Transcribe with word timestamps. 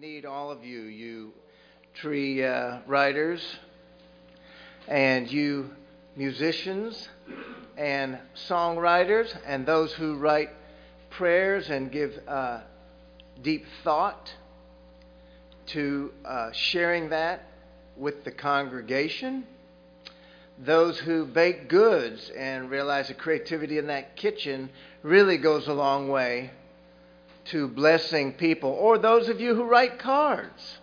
need 0.00 0.24
all 0.24 0.50
of 0.50 0.64
you, 0.64 0.84
you 0.84 1.30
tree 1.92 2.42
uh, 2.42 2.78
writers, 2.86 3.44
and 4.88 5.30
you 5.30 5.68
musicians, 6.16 7.06
and 7.76 8.18
songwriters, 8.48 9.36
and 9.46 9.66
those 9.66 9.92
who 9.92 10.16
write 10.16 10.48
prayers 11.10 11.68
and 11.68 11.92
give 11.92 12.18
uh, 12.26 12.60
deep 13.42 13.66
thought 13.84 14.32
to 15.66 16.10
uh, 16.24 16.50
sharing 16.52 17.10
that 17.10 17.50
with 17.94 18.24
the 18.24 18.30
congregation. 18.30 19.44
Those 20.58 20.98
who 20.98 21.26
bake 21.26 21.68
goods 21.68 22.30
and 22.30 22.70
realize 22.70 23.08
the 23.08 23.14
creativity 23.14 23.76
in 23.76 23.88
that 23.88 24.16
kitchen 24.16 24.70
really 25.02 25.36
goes 25.36 25.68
a 25.68 25.74
long 25.74 26.08
way 26.08 26.52
to 27.46 27.68
blessing 27.68 28.32
people, 28.32 28.70
or 28.70 28.98
those 28.98 29.28
of 29.28 29.40
you 29.40 29.54
who 29.54 29.64
write 29.64 29.98
cards. 29.98 30.78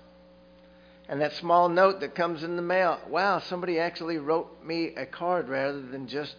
And 1.10 1.22
that 1.22 1.34
small 1.34 1.70
note 1.70 2.02
that 2.02 2.16
comes 2.16 2.44
in 2.44 2.56
the 2.56 2.62
mail 2.62 3.00
wow, 3.10 3.40
somebody 3.40 3.80
actually 3.80 4.18
wrote 4.18 4.64
me 4.64 4.94
a 4.96 5.06
card 5.06 5.48
rather 5.48 5.82
than 5.82 6.08
just 6.08 6.36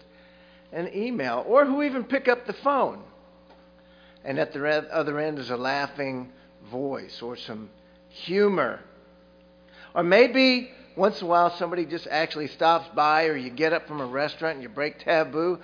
an 0.72 0.90
email, 0.94 1.44
or 1.46 1.64
who 1.64 1.82
even 1.82 2.04
pick 2.04 2.28
up 2.28 2.46
the 2.46 2.52
phone. 2.52 3.02
And 4.24 4.38
at 4.38 4.52
the 4.52 4.92
other 4.92 5.18
end 5.18 5.38
is 5.38 5.50
a 5.50 5.56
laughing 5.56 6.32
voice 6.70 7.22
or 7.22 7.36
some 7.36 7.70
humor. 8.08 8.80
Or 9.94 10.02
maybe 10.02 10.70
once 10.96 11.20
in 11.20 11.26
a 11.26 11.30
while 11.30 11.50
somebody 11.56 11.86
just 11.86 12.06
actually 12.10 12.48
stops 12.48 12.88
by, 12.94 13.26
or 13.26 13.36
you 13.36 13.48
get 13.48 13.72
up 13.72 13.88
from 13.88 14.00
a 14.00 14.06
restaurant 14.06 14.56
and 14.56 14.62
you 14.62 14.68
break 14.68 14.98
taboo. 14.98 15.60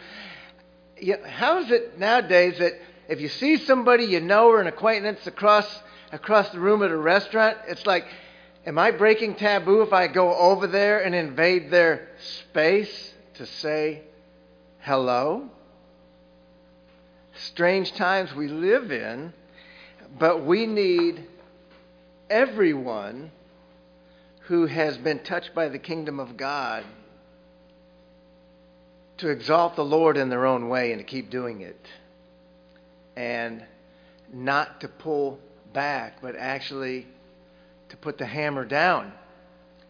How 1.26 1.58
is 1.58 1.70
it 1.70 1.98
nowadays 1.98 2.58
that 2.60 2.80
if 3.08 3.20
you 3.20 3.28
see 3.28 3.58
somebody 3.58 4.04
you 4.04 4.20
know 4.20 4.48
or 4.48 4.60
an 4.60 4.66
acquaintance 4.66 5.26
across 5.26 5.66
across 6.12 6.50
the 6.50 6.60
room 6.60 6.82
at 6.82 6.90
a 6.90 6.96
restaurant, 6.96 7.58
it's 7.66 7.86
like, 7.86 8.06
am 8.66 8.78
I 8.78 8.92
breaking 8.92 9.34
taboo 9.34 9.82
if 9.82 9.92
I 9.92 10.06
go 10.06 10.34
over 10.34 10.66
there 10.66 11.02
and 11.02 11.14
invade 11.14 11.70
their 11.70 12.08
space 12.18 13.12
to 13.34 13.46
say 13.46 14.02
hello? 14.80 15.50
Strange 17.36 17.94
times 17.94 18.32
we 18.32 18.46
live 18.46 18.92
in, 18.92 19.32
but 20.18 20.44
we 20.44 20.66
need 20.66 21.26
everyone 22.30 23.32
who 24.42 24.66
has 24.66 24.96
been 24.96 25.18
touched 25.18 25.52
by 25.54 25.68
the 25.68 25.78
kingdom 25.78 26.20
of 26.20 26.36
God 26.36 26.84
to 29.16 29.30
exalt 29.30 29.74
the 29.74 29.84
Lord 29.84 30.16
in 30.16 30.28
their 30.28 30.46
own 30.46 30.68
way 30.68 30.92
and 30.92 31.00
to 31.00 31.04
keep 31.04 31.30
doing 31.30 31.60
it 31.60 31.80
and 33.16 33.64
not 34.32 34.80
to 34.80 34.88
pull 34.88 35.38
back, 35.72 36.20
but 36.22 36.36
actually 36.36 37.06
to 37.88 37.96
put 37.96 38.18
the 38.18 38.26
hammer 38.26 38.64
down 38.64 39.12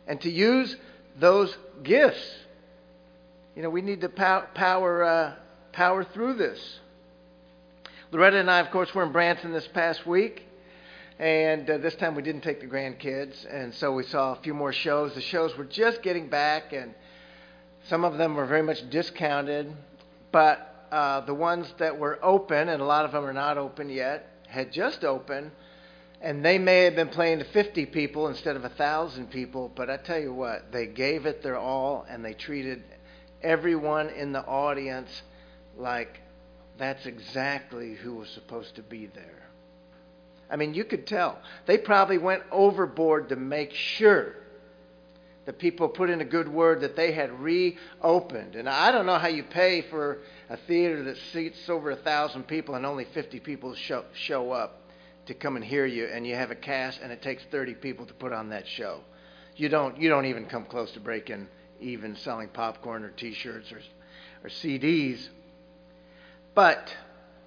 and 0.07 0.21
to 0.21 0.31
use 0.31 0.77
those 1.19 1.57
gifts. 1.83 2.35
You 3.57 3.63
know, 3.63 3.71
we 3.71 3.83
need 3.83 4.01
to 4.01 4.09
pow- 4.09 4.47
power, 4.55 5.05
uh, 5.05 5.35
power 5.73 6.05
through 6.05 6.35
this. 6.35 6.81
Loretta 8.11 8.39
and 8.39 8.51
I, 8.51 8.61
of 8.61 8.71
course, 8.71 8.95
were 8.95 9.05
in 9.05 9.13
Branson 9.13 9.53
this 9.53 9.67
past 9.69 10.07
week. 10.07 10.47
And 11.19 11.71
uh, 11.71 11.79
this 11.79 11.95
time 11.95 12.17
we 12.17 12.23
didn't 12.23 12.43
take 12.43 12.61
the 12.61 12.67
grandkids, 12.67 13.47
and 13.49 13.73
so 13.75 13.93
we 13.93 14.03
saw 14.03 14.33
a 14.33 14.37
few 14.43 14.53
more 14.53 14.73
shows. 14.73 15.15
The 15.15 15.21
shows 15.21 15.57
were 15.57 15.65
just 15.65 16.03
getting 16.03 16.29
back, 16.29 16.73
and 16.73 16.93
some 17.89 18.05
of 18.05 18.19
them 18.19 18.35
were 18.35 18.47
very 18.47 18.63
much 18.63 18.91
discounted. 18.91 19.73
But 20.33 20.74
uh, 20.91 21.21
the 21.21 21.35
ones 21.35 21.73
that 21.79 21.99
were 21.99 22.19
open, 22.23 22.69
and 22.69 22.81
a 22.81 22.85
lot 22.85 23.05
of 23.05 23.13
them 23.13 23.25
are 23.25 23.33
not 23.33 23.59
open 23.59 23.89
yet, 23.89 24.29
had 24.49 24.73
just 24.73 25.05
opened, 25.05 25.51
and 26.21 26.45
they 26.45 26.59
may 26.59 26.85
have 26.85 26.95
been 26.95 27.09
playing 27.09 27.39
to 27.39 27.45
50 27.45 27.87
people 27.87 28.29
instead 28.29 28.57
of 28.57 28.63
1,000 28.63 29.31
people, 29.31 29.71
but 29.75 29.91
I 29.91 29.97
tell 29.97 30.21
you 30.21 30.33
what, 30.33 30.73
they 30.73 30.87
gave 30.87 31.27
it 31.27 31.43
their 31.43 31.59
all, 31.59 32.07
and 32.09 32.25
they 32.25 32.35
treated 32.35 32.83
everyone 33.43 34.09
in 34.11 34.33
the 34.33 34.45
audience 34.45 35.23
like 35.77 36.21
that's 36.79 37.07
exactly 37.07 37.95
who 37.95 38.15
was 38.15 38.29
supposed 38.31 38.77
to 38.77 38.83
be 38.83 39.07
there. 39.07 39.49
I 40.51 40.57
mean, 40.57 40.75
you 40.75 40.85
could 40.85 41.07
tell. 41.07 41.39
They 41.67 41.79
probably 41.79 42.19
went 42.19 42.43
overboard 42.51 43.29
to 43.31 43.37
make 43.37 43.73
sure 43.73 44.37
the 45.47 45.53
people 45.53 45.89
put 45.89 46.11
in 46.11 46.21
a 46.21 46.25
good 46.25 46.49
word 46.49 46.81
that 46.81 46.97
they 46.97 47.13
had 47.13 47.39
reopened. 47.41 48.57
And 48.57 48.69
I 48.69 48.91
don't 48.91 49.07
know 49.07 49.19
how 49.19 49.29
you 49.29 49.43
pay 49.43 49.83
for 49.83 50.19
a 50.55 50.67
theater 50.69 51.03
that 51.03 51.17
seats 51.33 51.69
over 51.69 51.91
a 51.91 51.97
thousand 51.97 52.45
people 52.45 52.77
and 52.77 52.87
only 52.87 53.05
50 53.13 53.41
people 53.41 53.75
show, 53.75 54.05
show 54.15 54.53
up 54.53 54.81
to 55.27 55.35
come 55.35 55.57
and 55.57 55.65
hear 55.65 55.85
you, 55.85 56.07
and 56.07 56.25
you 56.25 56.37
have 56.37 56.53
a 56.53 56.55
cast 56.55 57.01
and 57.01 57.11
it 57.11 57.21
takes 57.23 57.43
30 57.51 57.75
people 57.75 58.07
to 58.07 58.15
put 58.15 58.33
on 58.33 58.51
that 58.51 58.69
show. 58.69 59.01
You 59.57 59.69
don't, 59.69 59.99
you 59.99 60.09
don't 60.09 60.27
even 60.27 60.47
come 60.47 60.65
close 60.65 60.93
to 60.93 61.01
breaking 61.01 61.49
even 61.81 62.15
selling 62.17 62.49
popcorn 62.49 63.03
or 63.03 63.11
T-shirts 63.11 63.73
or, 63.73 63.81
or 64.45 64.49
CDs. 64.49 65.29
But 66.55 66.95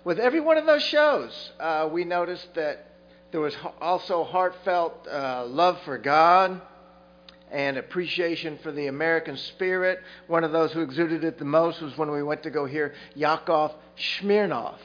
with 0.04 0.20
every 0.20 0.42
one 0.42 0.58
of 0.58 0.66
those 0.66 0.84
shows, 0.84 1.52
uh, 1.62 1.88
we 1.90 2.04
noticed 2.04 2.54
that 2.56 2.88
there 3.32 3.40
was 3.40 3.56
also 3.80 4.26
heartfelt 4.26 5.08
uh, 5.08 5.46
love 5.46 5.80
for 5.86 5.98
God 5.98 6.62
and 7.52 7.78
appreciation 7.78 8.58
for 8.62 8.72
the 8.72 8.88
American 8.88 9.38
spirit. 9.38 10.00
One 10.28 10.44
of 10.44 10.52
those 10.52 10.72
who 10.74 10.82
exuded 10.82 11.24
it 11.24 11.38
the 11.38 11.46
most 11.46 11.82
was 11.82 11.98
when 11.98 12.12
we 12.12 12.24
went 12.24 12.44
to 12.44 12.50
go 12.50 12.66
hear 12.66 12.94
Yakov 13.16 13.74
Smirnoff. 13.98 14.80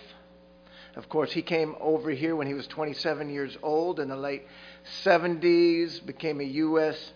Of 0.94 1.08
course, 1.08 1.32
he 1.32 1.42
came 1.42 1.74
over 1.80 2.10
here 2.10 2.36
when 2.36 2.46
he 2.46 2.54
was 2.54 2.66
27 2.66 3.30
years 3.30 3.56
old 3.62 3.98
in 3.98 4.08
the 4.08 4.16
late 4.16 4.46
70s, 5.04 6.04
became 6.04 6.40
a 6.40 6.44
U.S. 6.44 7.12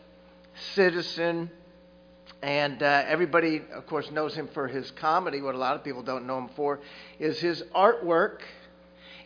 citizen. 0.74 1.50
And 2.42 2.82
uh, 2.82 3.04
everybody, 3.06 3.62
of 3.72 3.86
course, 3.86 4.10
knows 4.10 4.34
him 4.34 4.48
for 4.54 4.66
his 4.68 4.90
comedy. 4.92 5.40
What 5.40 5.54
a 5.54 5.58
lot 5.58 5.76
of 5.76 5.84
people 5.84 6.02
don't 6.02 6.26
know 6.26 6.38
him 6.38 6.50
for 6.56 6.80
is 7.18 7.38
his 7.38 7.62
artwork. 7.74 8.40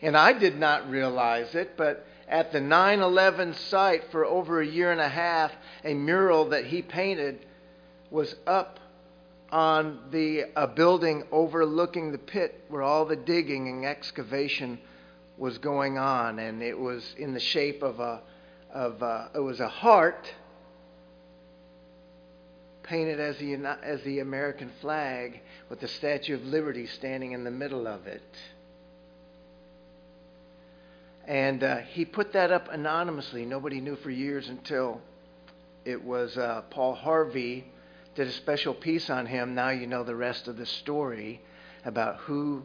And 0.01 0.17
I 0.17 0.33
did 0.33 0.57
not 0.57 0.89
realize 0.89 1.53
it, 1.55 1.77
but 1.77 2.05
at 2.31 2.53
the 2.53 2.61
9 2.61 3.01
11 3.01 3.53
site 3.53 4.09
for 4.09 4.25
over 4.25 4.61
a 4.61 4.65
year 4.65 4.91
and 4.91 5.01
a 5.01 5.09
half, 5.09 5.51
a 5.83 5.93
mural 5.93 6.49
that 6.49 6.65
he 6.65 6.81
painted 6.81 7.45
was 8.09 8.33
up 8.47 8.79
on 9.51 9.99
the 10.11 10.45
a 10.55 10.65
building 10.65 11.23
overlooking 11.29 12.13
the 12.13 12.17
pit 12.17 12.63
where 12.69 12.81
all 12.81 13.05
the 13.05 13.17
digging 13.17 13.67
and 13.67 13.85
excavation 13.85 14.79
was 15.37 15.57
going 15.57 15.97
on, 15.97 16.39
and 16.39 16.63
it 16.63 16.79
was 16.79 17.15
in 17.17 17.33
the 17.33 17.39
shape 17.39 17.83
of 17.83 17.99
a 17.99 18.21
of 18.71 19.01
a, 19.01 19.29
it 19.35 19.39
was 19.39 19.59
a 19.59 19.67
heart 19.67 20.33
painted 22.83 23.19
as 23.19 23.37
the 23.39 23.53
as 23.83 24.01
the 24.03 24.19
American 24.19 24.71
flag 24.79 25.41
with 25.69 25.81
the 25.81 25.87
Statue 25.87 26.35
of 26.35 26.45
Liberty 26.45 26.87
standing 26.87 27.33
in 27.33 27.43
the 27.43 27.51
middle 27.51 27.87
of 27.87 28.07
it. 28.07 28.23
And 31.27 31.63
uh, 31.63 31.77
he 31.77 32.05
put 32.05 32.33
that 32.33 32.51
up 32.51 32.69
anonymously. 32.71 33.45
Nobody 33.45 33.79
knew 33.79 33.95
for 33.95 34.09
years 34.09 34.49
until 34.49 35.01
it 35.85 36.03
was 36.03 36.37
uh, 36.37 36.63
Paul 36.69 36.95
Harvey 36.95 37.65
did 38.15 38.27
a 38.27 38.31
special 38.31 38.73
piece 38.73 39.09
on 39.09 39.25
him. 39.25 39.55
Now 39.55 39.69
you 39.69 39.87
know 39.87 40.03
the 40.03 40.15
rest 40.15 40.47
of 40.47 40.57
the 40.57 40.65
story 40.65 41.41
about 41.85 42.17
who 42.17 42.63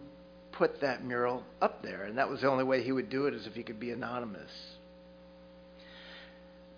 put 0.53 0.81
that 0.81 1.05
mural 1.05 1.45
up 1.61 1.83
there. 1.83 2.05
And 2.05 2.19
that 2.19 2.29
was 2.29 2.41
the 2.41 2.49
only 2.49 2.65
way 2.65 2.83
he 2.83 2.93
would 2.93 3.11
do 3.11 3.27
it, 3.27 3.35
is 3.35 3.47
if 3.47 3.55
he 3.55 3.63
could 3.63 3.79
be 3.79 3.91
anonymous. 3.91 4.51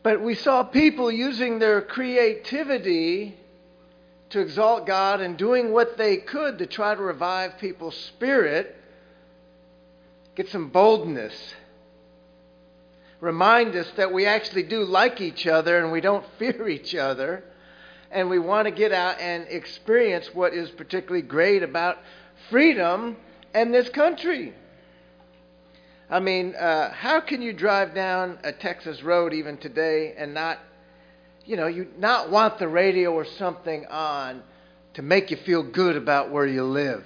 But 0.03 0.21
we 0.21 0.35
saw 0.35 0.63
people 0.63 1.11
using 1.11 1.59
their 1.59 1.81
creativity 1.81 3.37
to 4.31 4.41
exalt 4.41 4.87
God 4.87 5.21
and 5.21 5.37
doing 5.37 5.73
what 5.73 5.97
they 5.97 6.19
could 6.19 6.59
to 6.59 6.67
try 6.67 6.95
to 6.95 7.03
revive 7.03 7.59
people's 7.59 7.97
spirit, 7.97 8.77
get 10.35 10.49
some 10.49 10.69
boldness 10.69 11.55
remind 13.21 13.75
us 13.77 13.91
that 13.97 14.13
we 14.13 14.27
actually 14.27 14.63
do 14.63 14.85
like 14.85 15.21
each 15.21 15.47
other 15.47 15.83
and 15.83 15.93
we 15.93 16.01
don't 16.01 16.25
fear 16.39 16.69
each 16.69 16.95
other. 16.95 17.45
And 18.11 18.31
we 18.31 18.39
want 18.39 18.67
to 18.67 18.71
get 18.71 18.93
out 18.93 19.21
and 19.21 19.47
experience 19.49 20.31
what 20.33 20.55
is 20.55 20.71
particularly 20.71 21.23
great 21.23 21.63
about 21.63 21.99
freedom 22.49 23.17
and 23.53 23.73
this 23.73 23.89
country. 23.91 24.55
I 26.11 26.21
mean, 26.21 26.55
uh, 26.55 26.91
how 26.93 27.21
can 27.21 27.43
you 27.43 27.53
drive 27.53 27.95
down 27.95 28.39
a 28.43 28.53
Texas 28.53 29.03
road 29.03 29.35
even 29.35 29.59
today 29.59 30.15
and 30.17 30.33
not, 30.33 30.59
you 31.45 31.57
know, 31.57 31.67
you 31.67 31.89
not 31.99 32.31
want 32.31 32.59
the 32.59 32.69
radio 32.69 33.13
or 33.13 33.27
something 33.27 33.85
on 33.87 34.43
to 34.95 35.03
make 35.03 35.31
you 35.31 35.37
feel 35.37 35.63
good 35.63 35.97
about 35.97 36.31
where 36.31 36.47
you 36.47 36.65
live? 36.65 37.05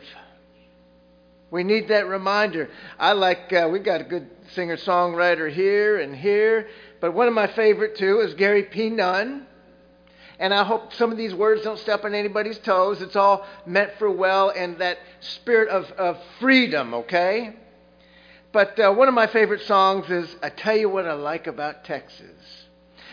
We 1.50 1.64
need 1.64 1.88
that 1.88 2.06
reminder. 2.06 2.70
I 2.98 3.12
like, 3.12 3.52
uh, 3.52 3.68
we've 3.70 3.82
got 3.82 4.00
a 4.00 4.04
good 4.04 4.30
singer 4.54 4.76
songwriter 4.76 5.50
here 5.50 5.98
and 5.98 6.14
here, 6.14 6.68
but 7.00 7.12
one 7.12 7.28
of 7.28 7.34
my 7.34 7.46
favorite 7.46 7.96
too 7.96 8.20
is 8.20 8.34
Gary 8.34 8.64
P. 8.64 8.90
Nunn. 8.90 9.46
And 10.38 10.52
I 10.52 10.64
hope 10.64 10.92
some 10.94 11.12
of 11.12 11.18
these 11.18 11.34
words 11.34 11.62
don't 11.62 11.78
step 11.78 12.04
on 12.04 12.14
anybody's 12.14 12.58
toes. 12.58 13.00
It's 13.00 13.14
all 13.14 13.46
meant 13.64 13.92
for 13.98 14.10
well 14.10 14.50
and 14.50 14.78
that 14.78 14.98
spirit 15.20 15.68
of, 15.68 15.90
of 15.92 16.18
freedom, 16.40 16.94
okay? 16.94 17.54
But 18.50 18.78
uh, 18.80 18.92
one 18.92 19.06
of 19.06 19.14
my 19.14 19.28
favorite 19.28 19.62
songs 19.62 20.10
is 20.10 20.34
I 20.42 20.48
Tell 20.48 20.76
You 20.76 20.88
What 20.88 21.06
I 21.06 21.12
Like 21.12 21.46
About 21.46 21.84
Texas. 21.84 22.66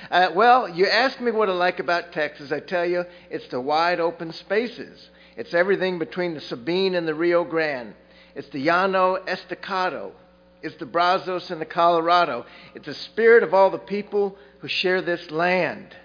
Uh, 0.09 0.30
well, 0.33 0.68
you 0.68 0.88
ask 0.88 1.19
me 1.21 1.30
what 1.31 1.50
I 1.50 1.53
like 1.53 1.80
about 1.80 2.13
Texas, 2.13 2.51
I 2.51 2.62
tell 2.62 2.86
you 2.86 3.06
it's 3.30 3.47
the 3.50 3.62
wide 3.62 4.00
open 4.00 4.33
spaces. 4.33 5.09
It's 5.38 5.53
everything 5.53 6.00
between 6.00 6.33
the 6.33 6.41
Sabine 6.41 6.95
and 6.95 7.07
the 7.07 7.13
Rio 7.13 7.44
Grande. 7.44 7.94
It's 8.33 8.50
the 8.50 8.63
Llano 8.63 9.15
Estacado. 9.27 10.13
It's 10.62 10.76
the 10.76 10.86
Brazos 10.86 11.52
and 11.52 11.62
the 11.62 11.66
Colorado. 11.66 12.46
It's 12.76 12.86
the 12.86 12.94
spirit 12.94 13.44
of 13.44 13.54
all 13.54 13.70
the 13.70 13.78
people 13.78 14.38
who 14.60 14.68
share 14.68 15.02
this 15.02 15.32
land. 15.32 15.96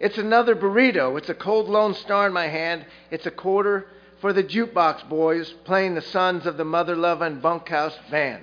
It's 0.00 0.18
another 0.18 0.54
burrito. 0.54 1.16
It's 1.18 1.28
a 1.28 1.34
cold 1.34 1.68
lone 1.68 1.94
star 1.94 2.26
in 2.26 2.32
my 2.32 2.46
hand. 2.46 2.86
It's 3.10 3.26
a 3.26 3.30
quarter 3.30 3.86
for 4.20 4.32
the 4.32 4.42
jukebox 4.42 5.08
boys 5.08 5.52
playing 5.64 5.94
the 5.94 6.02
sons 6.02 6.46
of 6.46 6.56
the 6.56 6.64
mother 6.64 6.96
loving 6.96 7.40
bunkhouse 7.40 7.96
band. 8.10 8.42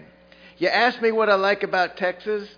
You 0.57 0.69
ask 0.69 1.01
me 1.01 1.11
what 1.11 1.29
I 1.29 1.35
like 1.35 1.63
about 1.63 1.97
Texas? 1.97 2.49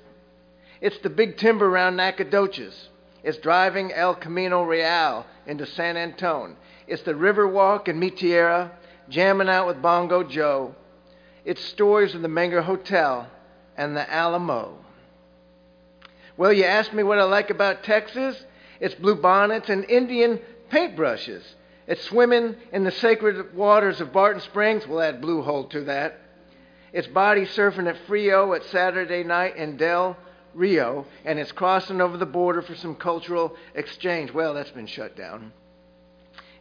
It's 0.82 1.00
the 1.00 1.10
big 1.10 1.38
timber 1.38 1.68
around 1.68 1.96
Nacogdoches. 1.96 2.90
It's 3.24 3.40
driving 3.40 3.92
El 3.92 4.14
Camino 4.16 4.64
Real 4.64 5.26
into 5.48 5.66
San 5.66 5.98
Antone. 5.98 6.56
It's 6.88 7.02
the 7.02 7.14
Riverwalk 7.14 7.88
in 7.88 8.00
Mi 8.00 8.12
Tierra, 8.12 8.72
jamming 9.10 9.50
out 9.50 9.66
with 9.66 9.82
Bongo 9.82 10.24
Joe. 10.24 10.76
It's 11.48 11.64
stories 11.64 12.14
of 12.14 12.22
the 12.22 12.28
Menger 12.28 12.62
Hotel 12.62 13.26
and 13.78 13.96
the 13.96 14.14
Alamo. 14.14 14.78
Well, 16.36 16.52
you 16.52 16.66
ask 16.66 16.92
me 16.92 17.04
what 17.04 17.20
I 17.20 17.24
like 17.24 17.50
about 17.50 17.84
Texas? 17.84 18.44
It's 18.82 18.94
blue 18.96 19.16
bonnets 19.16 19.70
and 19.70 19.90
Indian 19.90 20.42
paintbrushes. 20.70 21.44
It's 21.88 22.04
swimming 22.04 22.58
in 22.74 22.84
the 22.84 22.92
sacred 22.92 23.56
waters 23.56 24.02
of 24.02 24.12
Barton 24.12 24.42
Springs. 24.42 24.86
We'll 24.86 25.00
add 25.00 25.22
Blue 25.22 25.42
Hole 25.42 25.64
to 25.70 25.86
that. 25.86 26.20
It's 26.92 27.08
body 27.08 27.46
surfing 27.46 27.88
at 27.88 28.06
Frio 28.08 28.52
at 28.52 28.66
Saturday 28.66 29.24
night 29.24 29.56
in 29.56 29.78
Del 29.78 30.18
Rio, 30.54 31.06
and 31.24 31.40
it's 31.40 31.54
crossing 31.54 32.02
over 32.02 32.18
the 32.18 32.26
border 32.26 32.62
for 32.62 32.76
some 32.76 32.94
cultural 32.94 33.56
exchange. 33.74 34.34
Well, 34.34 34.54
that's 34.54 34.72
been 34.72 34.86
shut 34.86 35.16
down. 35.16 35.54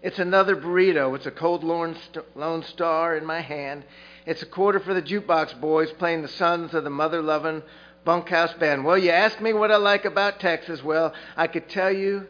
It's 0.01 0.21
another 0.21 0.55
burrito. 0.55 1.17
It's 1.17 1.27
a 1.27 1.33
cold 1.33 1.65
Lone 1.65 2.63
Star 2.63 3.17
in 3.17 3.27
my 3.27 3.41
hand. 3.41 3.85
It's 4.27 4.43
a 4.43 4.47
quarter 4.47 4.81
for 4.81 4.93
the 4.93 5.03
jukebox 5.03 5.61
boys 5.61 5.93
playing 5.93 6.23
the 6.23 6.29
sons 6.29 6.75
of 6.75 6.83
the 6.83 6.91
mother 6.91 7.23
loving 7.23 7.63
bunkhouse 8.05 8.53
band. 8.55 8.85
Well, 8.85 8.99
you 8.99 9.13
ask 9.13 9.41
me 9.41 9.53
what 9.53 9.71
I 9.71 9.77
like 9.77 10.05
about 10.05 10.41
Texas. 10.41 10.83
Well, 10.83 11.15
I 11.37 11.47
could 11.47 11.69
tell 11.69 11.93
you, 11.93 12.27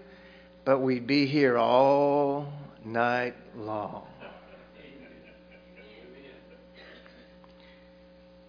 but 0.66 0.80
we'd 0.80 1.06
be 1.06 1.24
here 1.24 1.56
all 1.56 2.52
night 2.84 3.34
long. 3.56 4.06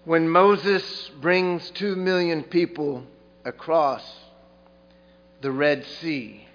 When 0.04 0.28
Moses 0.28 1.10
brings 1.22 1.70
two 1.70 1.96
million 1.96 2.44
people 2.44 3.06
across 3.46 4.04
the 5.40 5.52
Red 5.54 5.86
Sea, 6.02 6.46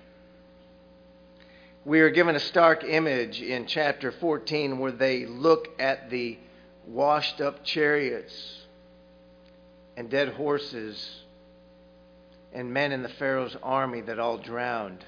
we 1.86 2.00
are 2.00 2.10
given 2.10 2.36
a 2.36 2.40
stark 2.40 2.84
image 2.84 3.40
in 3.40 3.64
chapter 3.64 4.12
14 4.12 4.78
where 4.78 4.92
they 4.92 5.24
look 5.24 5.68
at 5.80 6.10
the 6.10 6.36
washed 6.86 7.40
up 7.40 7.64
chariots 7.64 8.60
and 9.96 10.10
dead 10.10 10.28
horses 10.28 11.22
and 12.52 12.72
men 12.72 12.92
in 12.92 13.02
the 13.02 13.08
Pharaoh's 13.08 13.56
army 13.62 14.00
that 14.02 14.18
all 14.18 14.38
drowned 14.38 15.04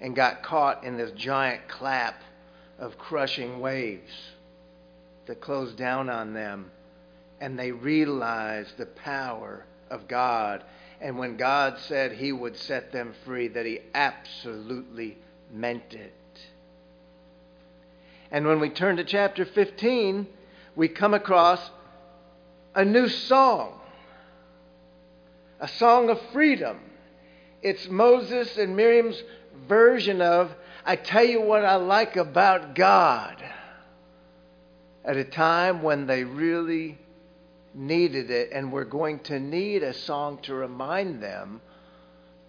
and 0.00 0.16
got 0.16 0.42
caught 0.42 0.84
in 0.84 0.96
this 0.96 1.12
giant 1.12 1.68
clap 1.68 2.22
of 2.78 2.98
crushing 2.98 3.60
waves 3.60 4.12
that 5.26 5.40
closed 5.40 5.76
down 5.76 6.08
on 6.08 6.32
them. 6.32 6.70
And 7.40 7.58
they 7.58 7.72
realized 7.72 8.76
the 8.76 8.86
power 8.86 9.64
of 9.90 10.08
God. 10.08 10.64
And 11.00 11.18
when 11.18 11.36
God 11.36 11.78
said 11.78 12.12
he 12.12 12.32
would 12.32 12.56
set 12.56 12.92
them 12.92 13.14
free, 13.24 13.48
that 13.48 13.66
he 13.66 13.80
absolutely 13.94 15.16
meant 15.52 15.94
it. 15.94 16.12
And 18.30 18.46
when 18.46 18.60
we 18.60 18.70
turn 18.70 18.96
to 18.96 19.04
chapter 19.04 19.44
15, 19.44 20.26
we 20.76 20.88
come 20.88 21.14
across 21.14 21.60
a 22.74 22.84
new 22.84 23.08
song, 23.08 23.80
a 25.58 25.68
song 25.68 26.08
of 26.10 26.20
freedom. 26.32 26.78
It's 27.62 27.88
Moses 27.88 28.56
and 28.56 28.76
Miriam's 28.76 29.22
version 29.68 30.22
of, 30.22 30.50
I 30.84 30.96
tell 30.96 31.24
you 31.24 31.40
what 31.40 31.64
I 31.64 31.76
like 31.76 32.16
about 32.16 32.74
God, 32.74 33.36
at 35.04 35.16
a 35.16 35.24
time 35.24 35.82
when 35.82 36.06
they 36.06 36.24
really 36.24 36.98
needed 37.74 38.30
it, 38.30 38.50
and 38.52 38.72
we're 38.72 38.84
going 38.84 39.18
to 39.20 39.38
need 39.38 39.82
a 39.82 39.94
song 39.94 40.38
to 40.42 40.54
remind 40.54 41.22
them 41.22 41.60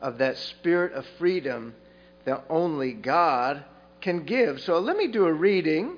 of 0.01 0.17
that 0.17 0.37
spirit 0.37 0.93
of 0.93 1.05
freedom 1.17 1.75
that 2.25 2.43
only 2.49 2.93
God 2.93 3.63
can 4.01 4.23
give. 4.23 4.61
So 4.61 4.79
let 4.79 4.97
me 4.97 5.07
do 5.07 5.25
a 5.25 5.33
reading. 5.33 5.97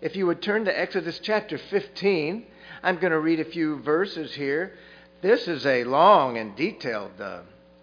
If 0.00 0.14
you 0.14 0.26
would 0.26 0.40
turn 0.40 0.64
to 0.66 0.78
Exodus 0.78 1.18
chapter 1.18 1.58
15, 1.58 2.46
I'm 2.84 2.96
going 2.98 3.10
to 3.10 3.18
read 3.18 3.40
a 3.40 3.44
few 3.44 3.80
verses 3.80 4.32
here. 4.32 4.74
This 5.22 5.48
is 5.48 5.66
a 5.66 5.82
long 5.82 6.38
and 6.38 6.54
detailed 6.54 7.20
uh, 7.20 7.40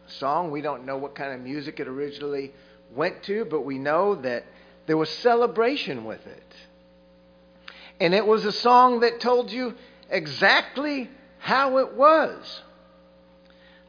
song. 0.07 0.49
We 0.49 0.61
don't 0.61 0.85
know 0.85 0.95
what 0.95 1.13
kind 1.15 1.33
of 1.33 1.41
music 1.41 1.81
it 1.81 1.89
originally 1.89 2.53
went 2.95 3.23
to, 3.23 3.43
but 3.43 3.65
we 3.65 3.77
know 3.77 4.15
that 4.15 4.45
there 4.85 4.95
was 4.95 5.09
celebration 5.09 6.05
with 6.05 6.25
it. 6.25 6.55
And 7.99 8.13
it 8.13 8.25
was 8.25 8.45
a 8.45 8.51
song 8.53 9.01
that 9.01 9.19
told 9.19 9.51
you 9.51 9.73
exactly 10.09 11.09
how 11.39 11.79
it 11.79 11.95
was. 11.95 12.61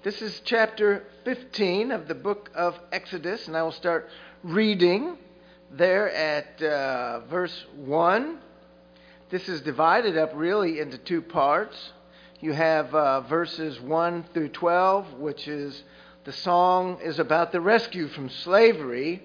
This 0.03 0.21
is 0.21 0.41
chapter 0.45 1.05
15 1.25 1.93
of 1.93 2.09
the 2.09 2.15
book 2.17 2.51
of 2.57 2.77
Exodus, 2.91 3.47
and 3.47 3.57
I 3.57 3.63
will 3.63 3.71
start 3.71 4.09
reading 4.43 5.17
there 5.71 6.11
at 6.11 6.63
uh, 6.63 7.21
verse 7.29 7.65
1. 7.77 8.39
This 9.31 9.49
is 9.49 9.61
divided 9.61 10.17
up 10.17 10.33
really 10.35 10.81
into 10.81 10.99
two 10.99 11.21
parts. 11.23 11.93
You 12.41 12.53
have 12.53 12.95
uh, 12.95 13.23
verses 13.23 13.81
1 13.81 14.27
through 14.33 14.51
12, 14.51 15.15
which 15.15 15.49
is 15.49 15.83
the 16.25 16.33
song 16.33 16.99
is 17.03 17.19
about 17.19 17.53
the 17.53 17.61
rescue 17.61 18.09
from 18.09 18.29
slavery 18.29 19.23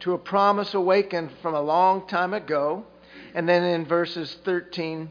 to 0.00 0.14
a 0.14 0.18
promise 0.18 0.74
awakened 0.74 1.30
from 1.42 1.54
a 1.54 1.60
long 1.60 2.06
time 2.06 2.34
ago. 2.34 2.84
And 3.34 3.48
then 3.48 3.64
in 3.64 3.86
verses 3.86 4.36
13 4.44 5.10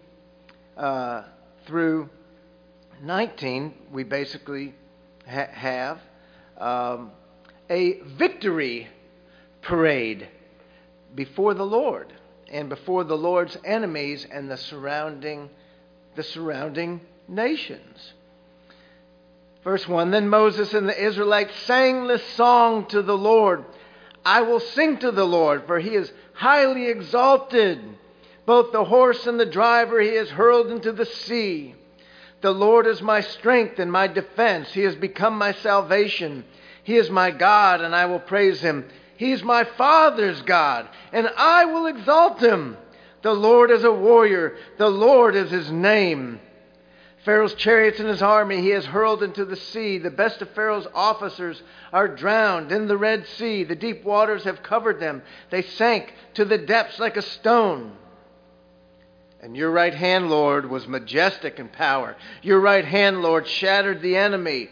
uh, 0.77 1.23
through 1.65 2.09
19, 3.01 3.73
we 3.91 4.03
basically 4.03 4.75
ha- 5.27 5.47
have 5.51 5.99
um, 6.57 7.11
a 7.69 7.99
victory 8.17 8.87
parade 9.61 10.27
before 11.15 11.53
the 11.53 11.65
Lord 11.65 12.13
and 12.51 12.69
before 12.69 13.03
the 13.03 13.17
Lord's 13.17 13.57
enemies 13.63 14.25
and 14.29 14.49
the 14.49 14.57
surrounding 14.57 15.49
the 16.15 16.23
surrounding 16.23 16.99
nations. 17.27 18.13
Verse 19.63 19.87
1 19.87 20.11
Then 20.11 20.27
Moses 20.27 20.73
and 20.73 20.89
the 20.89 21.05
Israelites 21.05 21.55
sang 21.65 22.07
this 22.07 22.25
song 22.35 22.85
to 22.87 23.01
the 23.01 23.17
Lord 23.17 23.63
I 24.25 24.41
will 24.41 24.59
sing 24.59 24.97
to 24.99 25.11
the 25.11 25.25
Lord, 25.25 25.65
for 25.65 25.79
he 25.79 25.95
is 25.95 26.11
highly 26.33 26.87
exalted. 26.89 27.81
Both 28.45 28.71
the 28.71 28.85
horse 28.85 29.27
and 29.27 29.39
the 29.39 29.45
driver 29.45 29.99
he 29.99 30.15
has 30.15 30.29
hurled 30.29 30.71
into 30.71 30.91
the 30.91 31.05
sea. 31.05 31.75
The 32.41 32.51
Lord 32.51 32.87
is 32.87 33.01
my 33.01 33.21
strength 33.21 33.79
and 33.79 33.91
my 33.91 34.07
defense. 34.07 34.69
He 34.73 34.81
has 34.81 34.95
become 34.95 35.37
my 35.37 35.53
salvation. 35.53 36.43
He 36.83 36.97
is 36.97 37.09
my 37.09 37.31
God, 37.31 37.81
and 37.81 37.95
I 37.95 38.07
will 38.07 38.19
praise 38.19 38.61
him. 38.61 38.89
He 39.21 39.33
is 39.33 39.43
my 39.43 39.65
Father's 39.65 40.41
God, 40.41 40.89
and 41.13 41.29
I 41.37 41.65
will 41.65 41.85
exalt 41.85 42.39
him. 42.39 42.75
The 43.21 43.31
Lord 43.31 43.69
is 43.69 43.83
a 43.83 43.91
warrior, 43.91 44.57
the 44.79 44.89
Lord 44.89 45.35
is 45.35 45.51
his 45.51 45.69
name. 45.69 46.39
Pharaoh's 47.23 47.53
chariots 47.53 47.99
and 47.99 48.09
his 48.09 48.23
army 48.23 48.61
he 48.61 48.69
has 48.69 48.83
hurled 48.83 49.21
into 49.21 49.45
the 49.45 49.57
sea. 49.57 49.99
The 49.99 50.09
best 50.09 50.41
of 50.41 50.49
Pharaoh's 50.55 50.87
officers 50.95 51.61
are 51.93 52.07
drowned 52.07 52.71
in 52.71 52.87
the 52.87 52.97
Red 52.97 53.27
Sea. 53.37 53.63
The 53.63 53.75
deep 53.75 54.03
waters 54.03 54.45
have 54.45 54.63
covered 54.63 54.99
them. 54.99 55.21
They 55.51 55.61
sank 55.61 56.15
to 56.33 56.43
the 56.43 56.57
depths 56.57 56.97
like 56.97 57.15
a 57.15 57.21
stone. 57.21 57.91
And 59.39 59.55
your 59.55 59.69
right 59.69 59.93
hand, 59.93 60.31
Lord, 60.31 60.67
was 60.67 60.87
majestic 60.87 61.59
in 61.59 61.67
power. 61.67 62.15
Your 62.41 62.59
right 62.59 62.85
hand, 62.85 63.21
Lord, 63.21 63.47
shattered 63.47 64.01
the 64.01 64.17
enemy. 64.17 64.69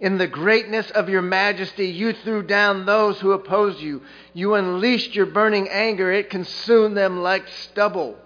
In 0.00 0.16
the 0.16 0.26
greatness 0.26 0.90
of 0.90 1.10
your 1.10 1.20
majesty, 1.20 1.86
you 1.86 2.14
threw 2.14 2.42
down 2.42 2.86
those 2.86 3.20
who 3.20 3.32
opposed 3.32 3.80
you. 3.80 4.02
You 4.32 4.54
unleashed 4.54 5.14
your 5.14 5.26
burning 5.26 5.68
anger, 5.68 6.10
it 6.10 6.30
consumed 6.30 6.96
them 6.96 7.22
like 7.22 7.46
stubble. 7.48 8.16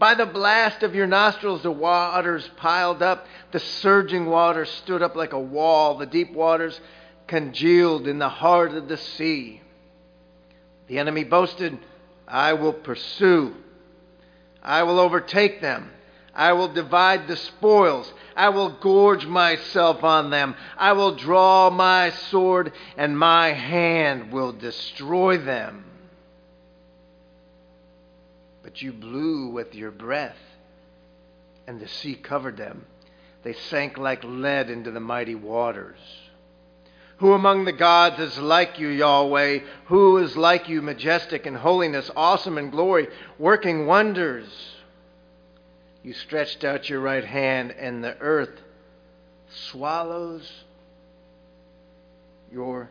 By 0.00 0.14
the 0.14 0.26
blast 0.26 0.82
of 0.82 0.94
your 0.94 1.06
nostrils, 1.06 1.62
the 1.62 1.70
waters 1.70 2.48
piled 2.56 3.02
up. 3.02 3.26
The 3.52 3.60
surging 3.60 4.26
waters 4.26 4.70
stood 4.70 5.02
up 5.02 5.16
like 5.16 5.32
a 5.32 5.40
wall. 5.40 5.96
The 5.96 6.06
deep 6.06 6.32
waters 6.32 6.80
congealed 7.26 8.06
in 8.06 8.18
the 8.18 8.28
heart 8.28 8.72
of 8.72 8.88
the 8.88 8.96
sea. 8.96 9.60
The 10.86 10.98
enemy 10.98 11.24
boasted, 11.24 11.78
I 12.26 12.52
will 12.54 12.72
pursue. 12.72 13.54
I 14.62 14.84
will 14.84 15.00
overtake 15.00 15.60
them. 15.60 15.90
I 16.34 16.52
will 16.52 16.68
divide 16.68 17.26
the 17.26 17.36
spoils. 17.36 18.12
I 18.38 18.50
will 18.50 18.70
gorge 18.70 19.26
myself 19.26 20.04
on 20.04 20.30
them. 20.30 20.54
I 20.76 20.92
will 20.92 21.16
draw 21.16 21.70
my 21.70 22.10
sword, 22.10 22.72
and 22.96 23.18
my 23.18 23.48
hand 23.48 24.32
will 24.32 24.52
destroy 24.52 25.38
them. 25.38 25.84
But 28.62 28.80
you 28.80 28.92
blew 28.92 29.48
with 29.48 29.74
your 29.74 29.90
breath, 29.90 30.38
and 31.66 31.80
the 31.80 31.88
sea 31.88 32.14
covered 32.14 32.56
them. 32.56 32.86
They 33.42 33.54
sank 33.54 33.98
like 33.98 34.22
lead 34.22 34.70
into 34.70 34.92
the 34.92 35.00
mighty 35.00 35.34
waters. 35.34 35.98
Who 37.16 37.32
among 37.32 37.64
the 37.64 37.72
gods 37.72 38.20
is 38.20 38.38
like 38.38 38.78
you, 38.78 38.86
Yahweh? 38.86 39.58
Who 39.86 40.18
is 40.18 40.36
like 40.36 40.68
you, 40.68 40.80
majestic 40.80 41.44
in 41.44 41.56
holiness, 41.56 42.08
awesome 42.14 42.56
in 42.56 42.70
glory, 42.70 43.08
working 43.36 43.86
wonders? 43.86 44.46
You 46.02 46.12
stretched 46.12 46.64
out 46.64 46.88
your 46.88 47.00
right 47.00 47.24
hand, 47.24 47.72
and 47.72 48.02
the 48.02 48.16
earth 48.20 48.60
swallows 49.70 50.64
your 52.52 52.90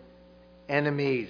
enemies. 0.69 1.29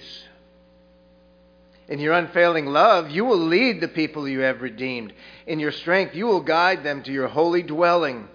In 1.88 2.00
your 2.00 2.12
unfailing 2.12 2.66
love, 2.66 3.10
you 3.10 3.24
will 3.24 3.38
lead 3.38 3.80
the 3.80 3.88
people 3.88 4.28
you 4.28 4.40
have 4.40 4.60
redeemed. 4.60 5.12
In 5.46 5.58
your 5.58 5.72
strength, 5.72 6.14
you 6.14 6.26
will 6.26 6.42
guide 6.42 6.84
them 6.84 7.02
to 7.04 7.12
your 7.12 7.28
holy 7.28 7.62
dwelling. 7.62 8.28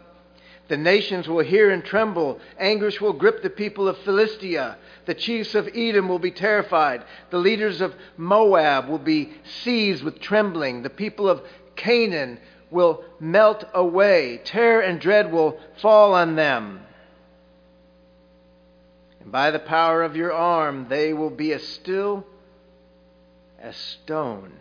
The 0.70 0.78
nations 0.78 1.28
will 1.28 1.44
hear 1.44 1.70
and 1.70 1.84
tremble. 1.84 2.40
Anguish 2.58 3.00
will 3.00 3.14
grip 3.14 3.44
the 3.44 3.50
people 3.50 3.88
of 3.88 3.98
Philistia. 4.00 4.78
The 5.06 5.14
chiefs 5.14 5.54
of 5.54 5.70
Edom 5.76 6.08
will 6.08 6.20
be 6.20 6.32
terrified. 6.32 7.04
The 7.30 7.38
leaders 7.38 7.82
of 7.82 7.94
Moab 8.18 8.88
will 8.88 8.98
be 8.98 9.34
seized 9.62 10.04
with 10.04 10.20
trembling. 10.20 10.82
The 10.82 10.90
people 10.90 11.30
of 11.30 11.44
Canaan 11.76 12.40
will 12.74 13.04
melt 13.20 13.64
away. 13.74 14.42
Terror 14.44 14.82
and 14.82 15.00
dread 15.00 15.32
will 15.32 15.60
fall 15.82 16.14
on 16.14 16.36
them. 16.36 16.82
And 19.22 19.32
by 19.32 19.52
the 19.52 19.60
power 19.60 20.04
of 20.04 20.16
your 20.16 20.34
arm, 20.34 20.88
they 20.90 21.14
will 21.14 21.30
be 21.30 21.54
as 21.54 21.66
still 21.66 22.26
as 23.60 23.78
stone 23.78 24.52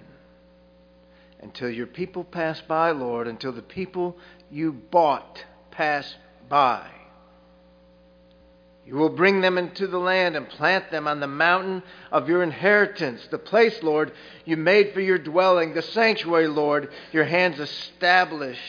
until 1.41 1.69
your 1.69 1.89
people 1.89 2.23
pass 2.23 2.61
by, 2.61 2.93
Lord, 2.93 3.27
until 3.27 3.53
the 3.53 3.63
people 3.63 4.17
you 4.51 4.73
bought 4.73 5.45
pass 5.73 6.15
by. 6.49 6.89
You 8.85 8.97
will 8.97 9.11
bring 9.11 9.41
them 9.41 9.59
into 9.59 9.87
the 9.87 9.99
land 9.99 10.37
and 10.37 10.49
plant 10.49 10.91
them 10.91 11.07
on 11.07 11.21
the 11.21 11.29
mountain 11.29 11.83
of 12.11 12.29
your 12.29 12.43
inheritance, 12.43 13.27
the 13.31 13.39
place, 13.39 13.81
Lord, 13.83 14.13
you 14.45 14.57
made 14.57 14.93
for 14.93 15.01
your 15.01 15.19
dwelling, 15.19 15.73
the 15.73 15.83
sanctuary, 15.83 16.49
Lord, 16.49 16.91
your 17.13 17.25
hands 17.25 17.61
established. 17.61 18.61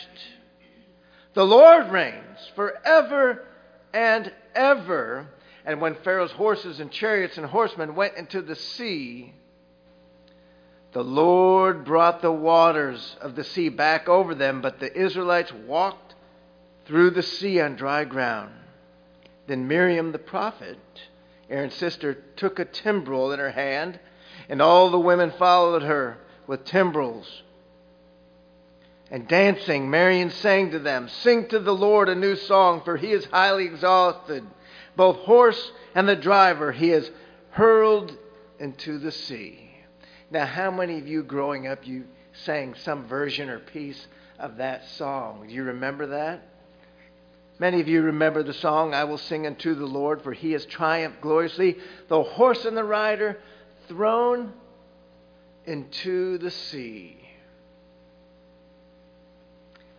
The 1.34 1.46
Lord 1.46 1.92
reigns 1.92 2.52
forever 2.56 3.44
and 3.92 4.32
ever. 4.54 5.28
And 5.66 5.82
when 5.82 5.96
Pharaoh's 5.96 6.32
horses 6.32 6.80
and 6.80 6.92
chariots 6.92 7.38
and 7.38 7.48
horsemen 7.48 7.96
went 7.96 8.16
into 8.16 8.44
the 8.44 8.56
sea, 8.56 9.34
the 10.92 11.04
Lord 11.04 11.86
brought 11.86 12.22
the 12.22 12.32
waters 12.32 13.18
of 13.20 13.36
the 13.36 13.44
sea 13.44 13.70
back 13.70 14.08
over 14.08 14.36
them, 14.36 14.62
but 14.62 14.80
the 14.80 14.96
Israelites 14.96 15.52
walked 15.66 16.14
through 16.86 17.12
the 17.12 17.24
sea 17.24 17.60
on 17.62 17.76
dry 17.76 18.04
ground. 18.04 18.52
Then 19.48 19.68
Miriam 19.68 20.12
the 20.12 20.20
prophet, 20.20 20.78
Aaron's 21.50 21.74
sister, 21.74 22.14
took 22.36 22.60
a 22.60 22.66
timbrel 22.66 23.32
in 23.32 23.40
her 23.40 23.52
hand, 23.52 24.00
and 24.50 24.62
all 24.62 24.90
the 24.90 25.00
women 25.00 25.32
followed 25.32 25.84
her 25.84 26.18
with 26.48 26.66
timbrels. 26.66 27.44
And 29.12 29.28
dancing, 29.28 29.90
Miriam 29.90 30.32
sang 30.32 30.72
to 30.72 30.80
them, 30.80 31.08
Sing 31.08 31.48
to 31.50 31.60
the 31.60 31.76
Lord 31.76 32.10
a 32.10 32.16
new 32.16 32.36
song, 32.36 32.82
for 32.84 32.98
he 32.98 33.12
is 33.12 33.26
highly 33.26 33.66
exalted. 33.66 34.44
Both 34.96 35.18
horse 35.18 35.72
and 35.94 36.08
the 36.08 36.16
driver 36.16 36.72
he 36.72 36.90
has 36.90 37.12
hurled 37.52 38.18
into 38.60 38.98
the 38.98 39.12
sea. 39.12 39.70
Now, 40.32 40.46
how 40.46 40.72
many 40.72 40.98
of 40.98 41.08
you 41.08 41.22
growing 41.22 41.68
up, 41.68 41.86
you 41.86 42.06
sang 42.32 42.74
some 42.74 43.06
version 43.06 43.50
or 43.50 43.60
piece 43.60 44.08
of 44.40 44.58
that 44.58 44.88
song? 44.88 45.46
Do 45.48 45.54
you 45.54 45.64
remember 45.64 46.08
that? 46.08 46.42
Many 47.60 47.82
of 47.82 47.88
you 47.88 48.02
remember 48.02 48.44
the 48.44 48.54
song, 48.54 48.94
I 48.94 49.04
will 49.04 49.18
sing 49.18 49.46
unto 49.46 49.76
the 49.76 49.86
Lord, 49.86 50.24
for 50.24 50.34
he 50.34 50.54
has 50.54 50.66
triumphed 50.66 51.22
gloriously. 51.22 51.78
The 52.08 52.24
horse 52.24 52.66
and 52.66 52.76
the 52.76 52.84
rider 52.84 53.40
thrown 53.88 54.54
into 55.66 56.38
the 56.40 56.52
sea. 56.52 57.18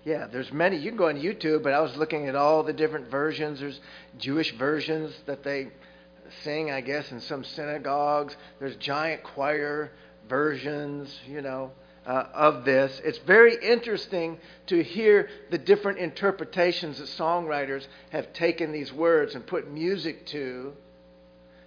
Yeah, 0.05 0.27
there's 0.27 0.53
many. 0.53 0.77
You 0.77 0.91
can 0.91 0.99
go 0.99 1.09
on 1.09 1.17
YouTube, 1.17 1.63
but 1.63 1.73
I 1.73 1.81
was 1.81 1.97
looking 1.97 2.29
at 2.29 2.35
all 2.35 2.63
the 2.63 2.73
different 2.73 3.11
versions. 3.11 3.61
There's 3.61 3.81
Jewish 4.19 4.53
versions 4.57 5.15
that 5.27 5.45
they 5.45 5.69
sing, 6.43 6.71
I 6.71 6.81
guess, 6.81 7.11
in 7.11 7.21
some 7.21 7.45
synagogues. 7.45 8.37
There's 8.59 8.77
giant 8.77 9.23
choir 9.23 9.93
versions, 10.29 11.21
you 11.27 11.41
know 11.41 11.71
uh, 12.07 12.27
of 12.35 12.65
this. 12.65 13.01
It's 13.05 13.19
very 13.19 13.57
interesting 13.57 14.39
to 14.67 14.83
hear 14.83 15.29
the 15.51 15.59
different 15.59 15.99
interpretations 15.99 16.99
that 16.99 17.09
songwriters 17.09 17.87
have 18.11 18.33
taken 18.33 18.73
these 18.73 18.93
words 18.93 19.35
and 19.35 19.47
put 19.47 19.71
music 19.71 20.27
to 20.27 20.75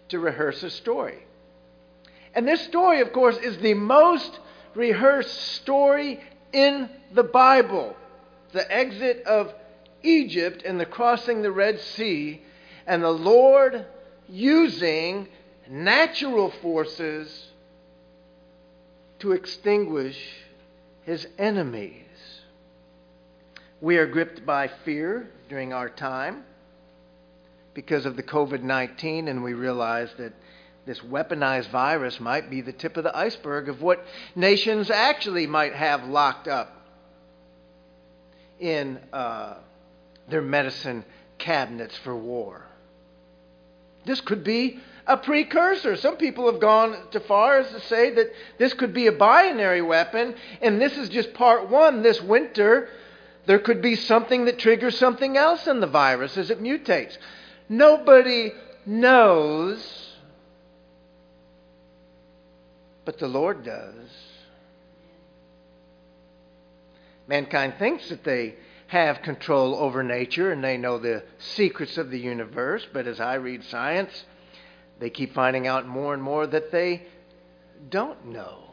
to 0.10 0.20
rehearse 0.20 0.64
a 0.64 0.70
story. 0.70 1.20
And 2.34 2.48
this 2.48 2.62
story, 2.62 3.02
of 3.02 3.12
course, 3.12 3.38
is 3.38 3.58
the 3.58 3.74
most 3.74 4.40
rehearsed 4.74 5.36
story 5.56 6.22
in 6.54 6.90
the 7.14 7.24
Bible. 7.24 7.96
The 8.54 8.72
exit 8.72 9.24
of 9.26 9.54
Egypt 10.04 10.64
and 10.64 10.80
the 10.80 10.86
crossing 10.86 11.42
the 11.42 11.52
Red 11.52 11.80
Sea, 11.80 12.42
and 12.86 13.04
the 13.04 13.10
Lord 13.10 13.86
using 14.30 15.28
natural 15.70 16.52
forces 16.62 17.47
to 19.20 19.32
extinguish 19.32 20.18
his 21.04 21.28
enemies. 21.38 22.04
We 23.82 23.98
are 23.98 24.08
gripped 24.08 24.46
by 24.46 24.70
fear 24.86 25.30
during 25.50 25.74
our 25.74 25.90
time 25.90 26.44
because 27.74 28.06
of 28.06 28.16
the 28.16 28.24
COVID 28.24 28.64
19, 28.64 29.28
and 29.28 29.44
we 29.44 29.54
realize 29.54 30.10
that 30.18 30.34
this 30.86 31.00
weaponized 31.02 31.70
virus 31.70 32.20
might 32.20 32.50
be 32.50 32.62
the 32.62 32.72
tip 32.72 32.98
of 32.98 33.04
the 33.04 33.16
iceberg 33.16 33.70
of 33.70 33.82
what 33.82 34.04
nations 34.36 34.90
actually 34.90 35.46
might 35.46 35.74
have 35.74 36.06
locked 36.06 36.48
up 36.48 36.74
in 38.60 39.00
uh, 39.14 39.56
their 40.30 40.42
medicine 40.42 41.04
cabinets 41.38 41.96
for 42.04 42.16
war. 42.16 42.66
This 44.06 44.22
could 44.22 44.44
be 44.44 44.80
a 45.08 45.18
precursor. 45.18 45.96
Some 45.96 46.18
people 46.18 46.52
have 46.52 46.60
gone 46.60 46.98
to 47.12 47.20
far 47.22 47.60
as 47.60 47.72
to 47.72 47.80
say 47.80 48.12
that 48.12 48.32
this 48.58 48.74
could 48.74 48.94
be 48.94 49.08
a 49.08 49.12
binary 49.12 49.82
weapon, 49.82 50.36
and 50.62 50.82
this 50.82 50.98
is 50.98 51.10
just 51.10 51.34
part 51.34 51.70
one. 51.70 52.04
This 52.04 52.22
winter, 52.22 52.90
there 53.46 53.60
could 53.60 53.82
be 53.82 53.96
something 53.96 54.46
that 54.46 54.60
triggers 54.60 54.98
something 54.98 55.38
else 55.38 55.66
in 55.66 55.80
the 55.80 55.88
virus 55.88 56.38
as 56.38 56.52
it 56.52 56.62
mutates. 56.62 57.18
Nobody 57.70 58.52
knows, 58.86 60.16
but 63.06 63.18
the 63.18 63.28
Lord 63.28 63.64
does. 63.64 63.94
Mankind 67.28 67.76
thinks 67.80 68.10
that 68.10 68.24
they 68.24 68.56
have 68.88 69.22
control 69.22 69.76
over 69.76 70.02
nature 70.02 70.52
and 70.52 70.64
they 70.64 70.78
know 70.78 70.98
the 70.98 71.24
secrets 71.40 71.98
of 71.98 72.10
the 72.10 72.20
universe, 72.20 72.88
but 72.92 73.06
as 73.06 73.20
I 73.20 73.36
read 73.36 73.66
science, 73.66 74.26
they 75.00 75.10
keep 75.10 75.34
finding 75.34 75.68
out 75.68 75.88
more 75.88 76.14
and 76.14 76.24
more 76.24 76.48
that 76.48 76.72
they 76.72 77.04
don't 77.90 78.26
know. 78.26 78.64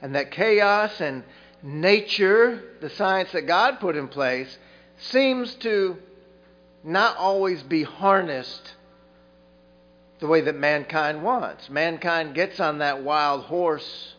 And 0.00 0.14
that 0.14 0.30
chaos 0.30 1.00
and 1.00 1.24
nature, 1.62 2.62
the 2.80 2.90
science 2.90 3.32
that 3.32 3.46
God 3.46 3.80
put 3.80 3.96
in 3.96 4.08
place, 4.08 4.58
seems 4.98 5.54
to 5.56 5.96
not 6.84 7.16
always 7.16 7.62
be 7.62 7.82
harnessed 7.82 8.74
the 10.20 10.26
way 10.26 10.42
that 10.42 10.54
mankind 10.54 11.22
wants. 11.22 11.68
Mankind 11.68 12.34
gets 12.34 12.60
on 12.60 12.78
that 12.78 13.02
wild 13.02 13.44
horse, 13.44 14.14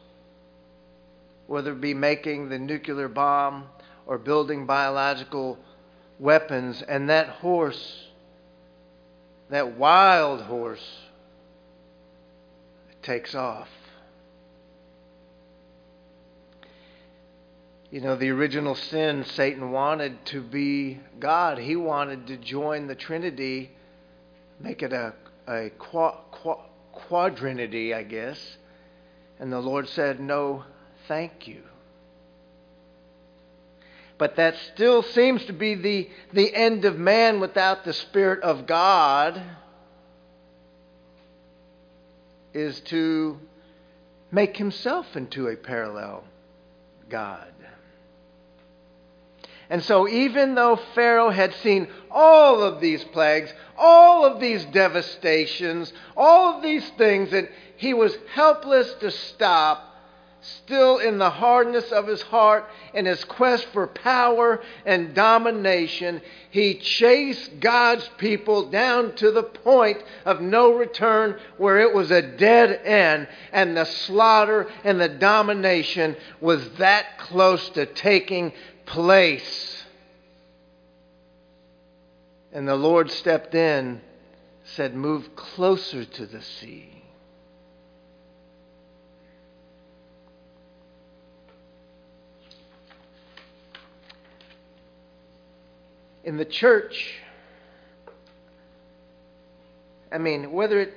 whether 1.47 1.71
it 1.71 1.81
be 1.81 1.93
making 1.93 2.49
the 2.49 2.59
nuclear 2.59 3.07
bomb 3.07 3.65
or 4.05 4.17
building 4.17 4.65
biological 4.65 5.57
weapons, 6.19 6.81
and 6.81 7.09
that 7.09 7.29
horse 7.29 8.04
that 9.49 9.77
wild 9.77 10.41
horse 10.41 10.85
takes 13.01 13.35
off. 13.35 13.67
You 17.91 18.01
know, 18.01 18.15
the 18.15 18.29
original 18.31 18.75
sin, 18.75 19.23
Satan 19.23 19.71
wanted 19.71 20.25
to 20.27 20.41
be 20.41 20.99
God. 21.19 21.57
He 21.57 21.75
wanted 21.75 22.27
to 22.27 22.37
join 22.37 22.87
the 22.87 22.95
Trinity, 22.95 23.71
make 24.59 24.81
it 24.81 24.91
a, 24.91 25.13
a 25.47 25.69
qua, 25.77 26.17
qua, 26.31 26.57
quadrinity, 26.91 27.93
I 27.93 28.03
guess. 28.03 28.57
And 29.39 29.53
the 29.53 29.59
Lord 29.59 29.87
said, 29.87 30.19
No, 30.19 30.65
thank 31.07 31.47
you. 31.47 31.61
But 34.17 34.37
that 34.37 34.55
still 34.73 35.03
seems 35.03 35.45
to 35.45 35.53
be 35.53 35.75
the, 35.75 36.09
the 36.31 36.53
end 36.53 36.85
of 36.85 36.97
man 36.97 37.39
without 37.39 37.83
the 37.83 37.93
Spirit 37.93 38.43
of 38.43 38.65
God, 38.65 39.41
is 42.53 42.79
to 42.81 43.37
make 44.31 44.55
himself 44.55 45.17
into 45.17 45.47
a 45.47 45.55
parallel 45.57 46.23
God. 47.09 47.51
And 49.69 49.83
so, 49.83 50.07
even 50.07 50.55
though 50.55 50.79
Pharaoh 50.93 51.31
had 51.31 51.53
seen 51.55 51.87
all 52.11 52.61
of 52.61 52.79
these 52.79 53.03
plagues, 53.03 53.51
all 53.77 54.23
of 54.23 54.39
these 54.39 54.63
devastations, 54.65 55.91
all 56.15 56.55
of 56.55 56.61
these 56.61 56.87
things 56.91 57.31
that 57.31 57.49
he 57.77 57.93
was 57.93 58.15
helpless 58.33 58.93
to 58.95 59.09
stop, 59.09 59.94
still 60.45 60.99
in 60.99 61.17
the 61.17 61.29
hardness 61.29 61.91
of 61.91 62.07
his 62.07 62.21
heart 62.21 62.69
and 62.93 63.07
his 63.07 63.23
quest 63.23 63.65
for 63.73 63.87
power 63.87 64.61
and 64.85 65.13
domination, 65.13 66.21
he 66.51 66.75
chased 66.75 67.59
God's 67.59 68.07
people 68.17 68.69
down 68.69 69.15
to 69.15 69.31
the 69.31 69.43
point 69.43 70.03
of 70.25 70.41
no 70.41 70.73
return 70.73 71.39
where 71.57 71.79
it 71.79 71.93
was 71.93 72.11
a 72.11 72.21
dead 72.21 72.81
end 72.83 73.27
and 73.51 73.75
the 73.75 73.85
slaughter 73.85 74.67
and 74.83 74.99
the 74.99 75.09
domination 75.09 76.15
was 76.39 76.67
that 76.77 77.17
close 77.17 77.69
to 77.69 77.85
taking 77.85 78.53
place. 78.85 79.83
And 82.51 82.67
the 82.67 82.75
Lord 82.75 83.11
stepped 83.11 83.55
in, 83.55 84.01
said, 84.63 84.95
Move 84.95 85.35
closer 85.35 86.05
to 86.05 86.25
the 86.25 86.41
sea. 86.41 86.94
In 96.25 96.37
the 96.37 96.45
church, 96.45 97.15
I 100.11 100.17
mean, 100.17 100.51
whether 100.51 100.79
it, 100.79 100.93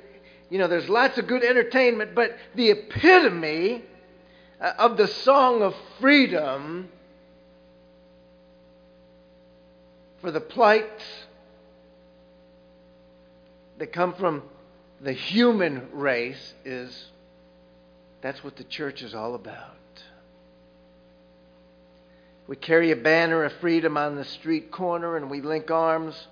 you 0.50 0.58
know, 0.58 0.66
there's 0.66 0.88
lots 0.88 1.18
of 1.18 1.26
good 1.26 1.44
entertainment, 1.44 2.14
but 2.14 2.36
the 2.54 2.70
epitome 2.70 3.84
uh, 4.60 4.72
of 4.78 4.96
the 4.96 5.06
song 5.06 5.62
of 5.62 5.76
freedom 6.00 6.88
for 10.20 10.30
the 10.30 10.40
plights 10.40 11.04
that 13.76 13.92
come 13.92 14.14
from 14.14 14.42
the 15.00 15.12
human 15.12 15.88
race 15.92 16.54
is 16.64 17.10
that's 18.20 18.42
what 18.42 18.56
the 18.56 18.64
church 18.64 19.02
is 19.02 19.14
all 19.14 19.34
about. 19.34 19.77
We 22.48 22.56
carry 22.56 22.92
a 22.92 22.96
banner 22.96 23.44
of 23.44 23.52
freedom 23.60 23.98
on 23.98 24.16
the 24.16 24.24
street 24.24 24.70
corner 24.70 25.18
and 25.18 25.30
we 25.30 25.42
link 25.42 25.70
arms 25.70 26.26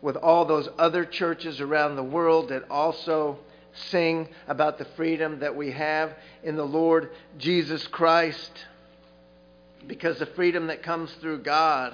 with 0.00 0.16
all 0.16 0.46
those 0.46 0.66
other 0.78 1.04
churches 1.04 1.60
around 1.60 1.96
the 1.96 2.02
world 2.02 2.48
that 2.48 2.70
also 2.70 3.38
sing 3.90 4.28
about 4.48 4.78
the 4.78 4.86
freedom 4.96 5.40
that 5.40 5.54
we 5.54 5.72
have 5.72 6.14
in 6.42 6.56
the 6.56 6.64
Lord 6.64 7.10
Jesus 7.36 7.86
Christ. 7.86 8.50
Because 9.86 10.18
the 10.18 10.24
freedom 10.24 10.68
that 10.68 10.82
comes 10.82 11.12
through 11.20 11.42
God 11.42 11.92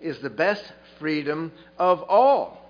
is 0.00 0.18
the 0.18 0.30
best 0.30 0.64
freedom 0.98 1.52
of 1.78 2.02
all. 2.02 2.60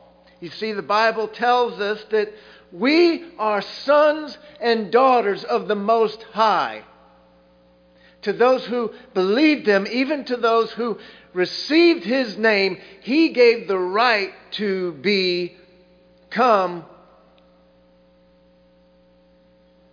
You 0.41 0.51
see, 0.51 0.73
the 0.73 0.83
Bible 0.83 1.29
tells 1.29 1.81
us 1.81 2.05
that 2.11 2.31
we 2.73 3.25
are 3.39 3.63
sons 3.63 4.37
and 4.61 4.93
daughters 4.93 5.45
of 5.45 5.67
the 5.67 5.75
Most 5.75 6.23
High 6.25 6.85
to 8.25 8.33
those 8.33 8.65
who 8.65 8.93
believed 9.13 9.67
him, 9.67 9.87
even 9.91 10.25
to 10.25 10.37
those 10.37 10.71
who 10.73 10.99
received 11.33 12.05
his 12.05 12.37
name, 12.37 12.79
he 13.01 13.29
gave 13.31 13.69
the 13.69 13.79
right 13.79 14.33
to 14.53 14.93
become 16.31 16.85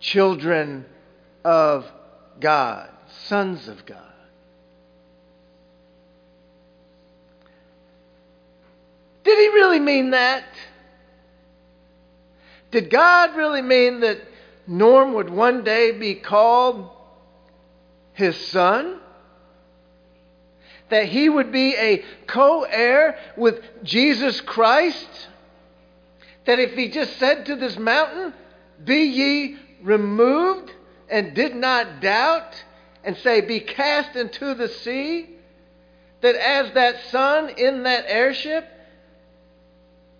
children 0.00 0.84
of 1.44 1.86
God, 2.40 2.90
sons 3.26 3.68
of 3.68 3.84
God. 3.86 3.98
Did 9.24 9.38
he 9.38 9.48
really 9.48 9.78
mean 9.78 10.10
that? 10.10 10.44
Did 12.70 12.90
God 12.90 13.36
really 13.36 13.62
mean 13.62 14.00
that 14.00 14.18
Norm 14.66 15.12
would 15.14 15.28
one 15.28 15.62
day 15.64 15.92
be 15.92 16.14
called 16.14 16.88
his 18.12 18.36
son? 18.48 18.98
That 20.90 21.06
he 21.06 21.28
would 21.28 21.52
be 21.52 21.74
a 21.74 22.04
co 22.26 22.62
heir 22.62 23.18
with 23.36 23.60
Jesus 23.82 24.40
Christ? 24.40 25.28
That 26.44 26.58
if 26.58 26.74
he 26.74 26.88
just 26.88 27.18
said 27.18 27.46
to 27.46 27.56
this 27.56 27.78
mountain, 27.78 28.34
Be 28.84 29.04
ye 29.04 29.58
removed, 29.82 30.70
and 31.08 31.34
did 31.34 31.54
not 31.54 32.00
doubt, 32.00 32.62
and 33.04 33.16
say, 33.18 33.40
Be 33.40 33.60
cast 33.60 34.16
into 34.16 34.54
the 34.54 34.68
sea, 34.68 35.30
that 36.20 36.34
as 36.34 36.72
that 36.72 36.96
son 37.10 37.50
in 37.50 37.84
that 37.84 38.04
heirship, 38.08 38.68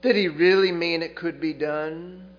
did 0.03 0.17
he 0.17 0.29
really 0.29 0.73
mean 0.73 1.03
it 1.03 1.15
could 1.15 1.41
be 1.41 1.53
done? 1.53 2.32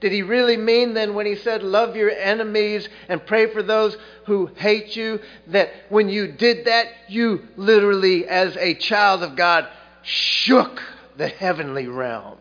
Did 0.00 0.12
he 0.12 0.22
really 0.22 0.56
mean 0.56 0.94
then 0.94 1.14
when 1.14 1.26
he 1.26 1.36
said, 1.36 1.62
Love 1.62 1.96
your 1.96 2.10
enemies 2.10 2.88
and 3.08 3.24
pray 3.24 3.46
for 3.46 3.62
those 3.62 3.96
who 4.26 4.46
hate 4.56 4.94
you, 4.94 5.20
that 5.48 5.70
when 5.88 6.08
you 6.08 6.30
did 6.30 6.66
that, 6.66 6.88
you 7.08 7.46
literally, 7.56 8.26
as 8.26 8.56
a 8.58 8.74
child 8.74 9.22
of 9.22 9.36
God, 9.36 9.66
shook 10.02 10.82
the 11.16 11.28
heavenly 11.28 11.86
realm? 11.86 12.38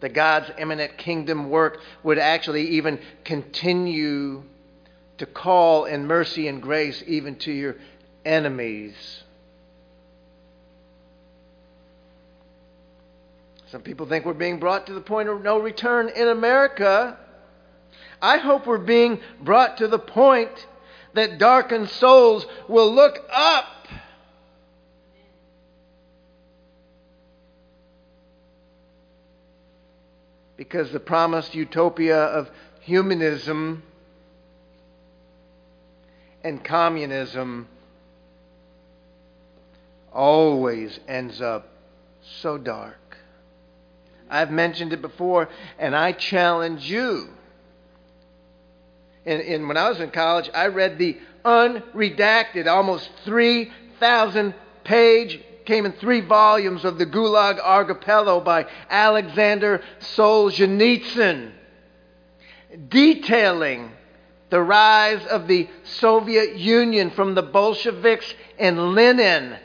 That 0.00 0.12
God's 0.12 0.50
imminent 0.58 0.98
kingdom 0.98 1.48
work 1.48 1.80
would 2.02 2.18
actually 2.18 2.68
even 2.68 3.00
continue 3.24 4.42
to 5.16 5.26
call 5.26 5.86
in 5.86 6.06
mercy 6.06 6.46
and 6.46 6.62
grace 6.62 7.02
even 7.06 7.36
to 7.36 7.52
your 7.52 7.76
enemies. 8.24 9.22
Some 13.70 13.82
people 13.82 14.06
think 14.06 14.24
we're 14.24 14.32
being 14.32 14.58
brought 14.58 14.86
to 14.86 14.94
the 14.94 15.00
point 15.00 15.28
of 15.28 15.42
no 15.42 15.58
return 15.58 16.08
in 16.08 16.28
America. 16.28 17.18
I 18.20 18.38
hope 18.38 18.66
we're 18.66 18.78
being 18.78 19.20
brought 19.42 19.78
to 19.78 19.88
the 19.88 19.98
point 19.98 20.66
that 21.12 21.38
darkened 21.38 21.90
souls 21.90 22.46
will 22.66 22.92
look 22.94 23.18
up. 23.30 23.66
Because 30.56 30.90
the 30.90 31.00
promised 31.00 31.54
utopia 31.54 32.18
of 32.18 32.50
humanism 32.80 33.82
and 36.42 36.64
communism 36.64 37.68
always 40.10 40.98
ends 41.06 41.42
up 41.42 41.68
so 42.40 42.56
dark. 42.56 43.07
I've 44.30 44.50
mentioned 44.50 44.92
it 44.92 45.02
before, 45.02 45.48
and 45.78 45.94
I 45.94 46.12
challenge 46.12 46.88
you. 46.88 47.28
And, 49.24 49.42
and 49.42 49.68
when 49.68 49.76
I 49.76 49.88
was 49.88 50.00
in 50.00 50.10
college, 50.10 50.50
I 50.54 50.66
read 50.66 50.98
the 50.98 51.18
unredacted, 51.44 52.66
almost 52.66 53.10
3,000 53.24 54.54
page, 54.84 55.40
came 55.64 55.84
in 55.84 55.92
three 55.92 56.22
volumes 56.22 56.84
of 56.84 56.96
the 56.98 57.04
Gulag 57.04 57.60
Archipelago 57.60 58.40
by 58.40 58.66
Alexander 58.88 59.82
Solzhenitsyn, 60.16 61.52
detailing 62.88 63.92
the 64.50 64.62
rise 64.62 65.24
of 65.26 65.46
the 65.46 65.68
Soviet 65.84 66.56
Union 66.56 67.10
from 67.10 67.34
the 67.34 67.42
Bolsheviks 67.42 68.34
and 68.58 68.94
Lenin. 68.94 69.58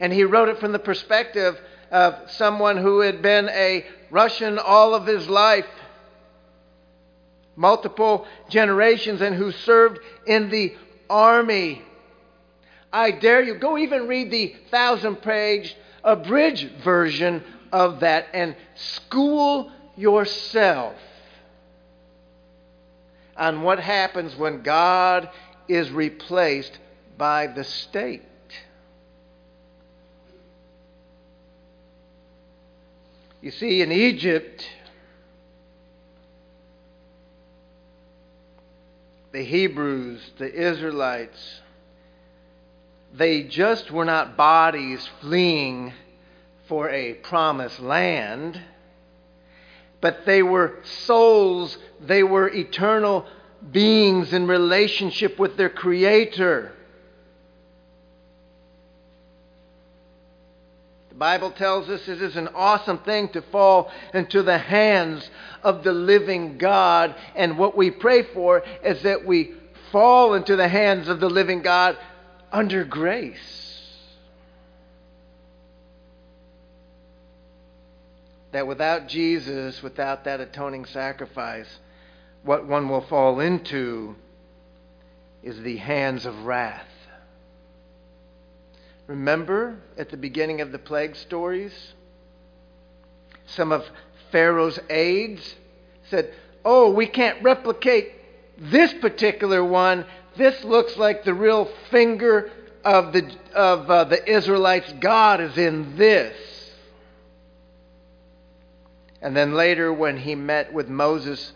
And 0.00 0.12
he 0.12 0.24
wrote 0.24 0.48
it 0.48 0.58
from 0.58 0.72
the 0.72 0.78
perspective 0.80 1.56
of 1.90 2.30
someone 2.30 2.76
who 2.76 3.00
had 3.00 3.22
been 3.22 3.48
a 3.48 3.84
Russian 4.10 4.58
all 4.58 4.94
of 4.94 5.06
his 5.06 5.28
life, 5.28 5.66
multiple 7.56 8.26
generations, 8.48 9.20
and 9.20 9.34
who 9.34 9.52
served 9.52 9.98
in 10.26 10.50
the 10.50 10.74
army. 11.08 11.82
I 12.92 13.10
dare 13.10 13.42
you, 13.42 13.54
go 13.54 13.76
even 13.76 14.06
read 14.06 14.30
the 14.30 14.54
thousand 14.70 15.16
page 15.16 15.76
abridged 16.04 16.82
version 16.82 17.42
of 17.72 18.00
that 18.00 18.28
and 18.32 18.56
school 18.74 19.70
yourself 19.96 20.94
on 23.36 23.62
what 23.62 23.78
happens 23.78 24.36
when 24.36 24.62
God 24.62 25.28
is 25.68 25.90
replaced 25.90 26.78
by 27.16 27.46
the 27.46 27.64
state. 27.64 28.22
You 33.40 33.52
see, 33.52 33.82
in 33.82 33.92
Egypt, 33.92 34.68
the 39.32 39.42
Hebrews, 39.42 40.20
the 40.38 40.52
Israelites, 40.52 41.60
they 43.14 43.44
just 43.44 43.90
were 43.90 44.04
not 44.04 44.36
bodies 44.36 45.08
fleeing 45.20 45.92
for 46.66 46.90
a 46.90 47.14
promised 47.14 47.80
land, 47.80 48.60
but 50.00 50.26
they 50.26 50.42
were 50.42 50.80
souls, 50.82 51.78
they 52.00 52.22
were 52.22 52.48
eternal 52.48 53.24
beings 53.70 54.32
in 54.32 54.46
relationship 54.46 55.38
with 55.38 55.56
their 55.56 55.70
Creator. 55.70 56.72
Bible 61.18 61.50
tells 61.50 61.88
us 61.88 62.06
it 62.06 62.22
is 62.22 62.36
an 62.36 62.48
awesome 62.54 62.98
thing 62.98 63.28
to 63.30 63.42
fall 63.42 63.90
into 64.14 64.44
the 64.44 64.58
hands 64.58 65.28
of 65.64 65.82
the 65.82 65.92
living 65.92 66.58
God, 66.58 67.14
and 67.34 67.58
what 67.58 67.76
we 67.76 67.90
pray 67.90 68.22
for 68.22 68.62
is 68.84 69.02
that 69.02 69.26
we 69.26 69.52
fall 69.90 70.34
into 70.34 70.54
the 70.54 70.68
hands 70.68 71.08
of 71.08 71.18
the 71.18 71.28
living 71.28 71.62
God 71.62 71.98
under 72.52 72.84
grace. 72.84 73.66
That 78.52 78.68
without 78.68 79.08
Jesus, 79.08 79.82
without 79.82 80.24
that 80.24 80.40
atoning 80.40 80.84
sacrifice, 80.86 81.68
what 82.44 82.66
one 82.66 82.88
will 82.88 83.02
fall 83.02 83.40
into 83.40 84.14
is 85.42 85.60
the 85.62 85.76
hands 85.78 86.24
of 86.26 86.44
wrath. 86.44 86.86
Remember 89.08 89.78
at 89.96 90.10
the 90.10 90.16
beginning 90.16 90.60
of 90.60 90.70
the 90.70 90.78
plague 90.78 91.16
stories? 91.16 91.72
Some 93.46 93.72
of 93.72 93.84
Pharaoh's 94.30 94.78
aides 94.88 95.56
said, 96.10 96.32
Oh, 96.64 96.92
we 96.92 97.06
can't 97.06 97.42
replicate 97.42 98.12
this 98.58 98.92
particular 98.94 99.64
one 99.64 100.04
this 100.38 100.62
looks 100.62 100.96
like 100.96 101.24
the 101.24 101.34
real 101.34 101.68
finger 101.90 102.50
of 102.84 103.12
the, 103.12 103.28
of, 103.54 103.90
uh, 103.90 104.04
the 104.04 104.30
Israelites. 104.30 104.90
God 105.00 105.40
is 105.40 105.58
in 105.58 105.96
this. 105.96 106.36
And 109.20 109.36
then 109.36 109.54
later, 109.54 109.92
when 109.92 110.16
he 110.16 110.36
met 110.36 110.72
with 110.72 110.88
Moses, 110.88 111.52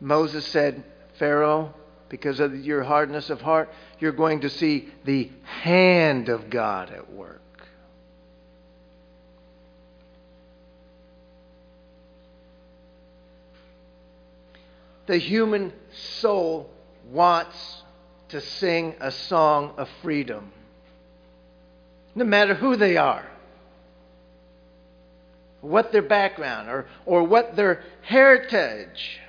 Moses 0.00 0.44
said, 0.44 0.82
Pharaoh, 1.20 1.72
because 2.14 2.38
of 2.38 2.54
your 2.64 2.84
hardness 2.84 3.28
of 3.28 3.40
heart, 3.40 3.68
you're 3.98 4.12
going 4.12 4.42
to 4.42 4.48
see 4.48 4.88
the 5.04 5.28
hand 5.42 6.28
of 6.28 6.48
God 6.48 6.90
at 6.90 7.12
work. 7.12 7.40
The 15.06 15.16
human 15.16 15.72
soul 16.20 16.70
wants 17.10 17.82
to 18.28 18.40
sing 18.40 18.94
a 19.00 19.10
song 19.10 19.74
of 19.76 19.88
freedom, 20.00 20.52
no 22.14 22.24
matter 22.24 22.54
who 22.54 22.76
they 22.76 22.96
are, 22.96 23.28
what 25.62 25.90
their 25.90 26.00
background, 26.00 26.68
or, 26.68 26.86
or 27.06 27.24
what 27.24 27.56
their 27.56 27.82
heritage. 28.02 29.20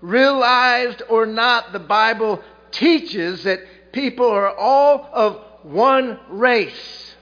Realized 0.00 1.02
or 1.08 1.26
not, 1.26 1.72
the 1.72 1.78
Bible 1.78 2.42
teaches 2.70 3.44
that 3.44 3.60
people 3.92 4.28
are 4.28 4.54
all 4.54 5.08
of 5.12 5.42
one 5.62 6.18
race. 6.28 7.14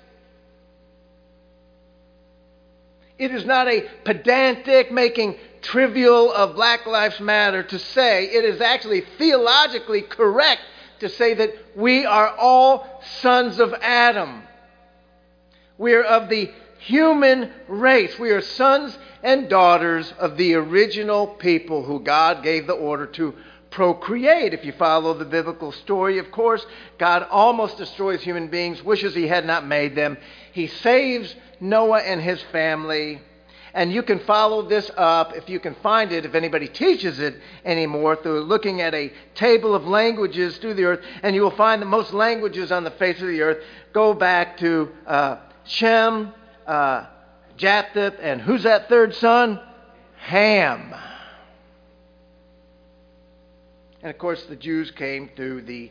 It 3.19 3.33
is 3.33 3.45
not 3.45 3.67
a 3.67 3.89
pedantic, 4.05 4.93
making 4.93 5.37
trivial 5.61 6.33
of 6.33 6.55
Black 6.55 6.87
Lives 6.87 7.19
Matter 7.19 7.65
to 7.65 7.79
say, 7.79 8.27
it 8.27 8.45
is 8.45 8.61
actually 8.61 9.01
theologically 9.19 10.03
correct 10.03 10.61
to 11.01 11.09
say 11.09 11.35
that 11.35 11.55
we 11.75 12.07
are 12.07 12.29
all 12.37 13.03
sons 13.21 13.59
of 13.59 13.75
Adam. 13.75 14.43
We 15.77 15.95
are 15.95 16.05
of 16.05 16.29
the 16.29 16.53
human 16.79 17.51
race. 17.67 18.19
We 18.19 18.31
are 18.31 18.41
sons 18.41 18.97
and 19.23 19.49
daughters 19.49 20.13
of 20.19 20.37
the 20.37 20.55
original 20.55 21.27
people 21.27 21.85
who 21.85 22.01
God 22.01 22.43
gave 22.43 22.67
the 22.67 22.75
order 22.75 23.07
to 23.07 23.35
procreate. 23.71 24.55
If 24.55 24.65
you 24.65 24.73
follow 24.73 25.15
the 25.15 25.25
biblical 25.25 25.73
story, 25.73 26.19
of 26.19 26.31
course, 26.31 26.65
God 26.99 27.27
almost 27.31 27.79
destroys 27.79 28.23
human 28.23 28.49
beings, 28.49 28.83
wishes 28.83 29.15
He 29.15 29.27
had 29.27 29.47
not 29.47 29.67
made 29.67 29.95
them. 29.95 30.17
He 30.53 30.67
saves 30.67 31.35
Noah 31.61 32.01
and 32.01 32.21
his 32.21 32.41
family. 32.53 33.21
And 33.75 33.93
you 33.93 34.03
can 34.03 34.21
follow 34.21 34.63
this 34.63 34.91
up 34.97 35.37
if 35.37 35.49
you 35.49 35.61
can 35.61 35.75
find 35.77 36.11
it, 36.11 36.25
if 36.25 36.35
anybody 36.35 36.69
teaches 36.69 37.19
it 37.19 37.37
anymore, 37.65 38.17
through 38.17 38.41
looking 38.41 38.81
at 38.81 38.95
a 38.95 39.13
table 39.35 39.75
of 39.75 39.87
languages 39.87 40.57
through 40.59 40.75
the 40.75 40.85
earth. 40.85 41.05
And 41.23 41.35
you 41.35 41.43
will 41.43 41.51
find 41.51 41.83
that 41.83 41.87
most 41.87 42.13
languages 42.13 42.73
on 42.73 42.83
the 42.83 42.91
face 42.93 43.21
of 43.21 43.29
the 43.29 43.43
earth 43.43 43.63
go 43.93 44.15
back 44.15 44.57
to 44.59 44.91
uh, 45.07 45.37
Shem, 45.65 46.33
uh, 46.69 47.07
Japheth, 47.57 48.15
and 48.21 48.41
who's 48.41 48.63
that 48.63 48.89
third 48.89 49.15
son? 49.15 49.61
Ham. 50.19 50.95
And 54.03 54.11
of 54.11 54.19
course, 54.19 54.45
the 54.45 54.57
Jews 54.57 54.91
came 54.93 55.31
through 55.35 55.63
the 55.63 55.91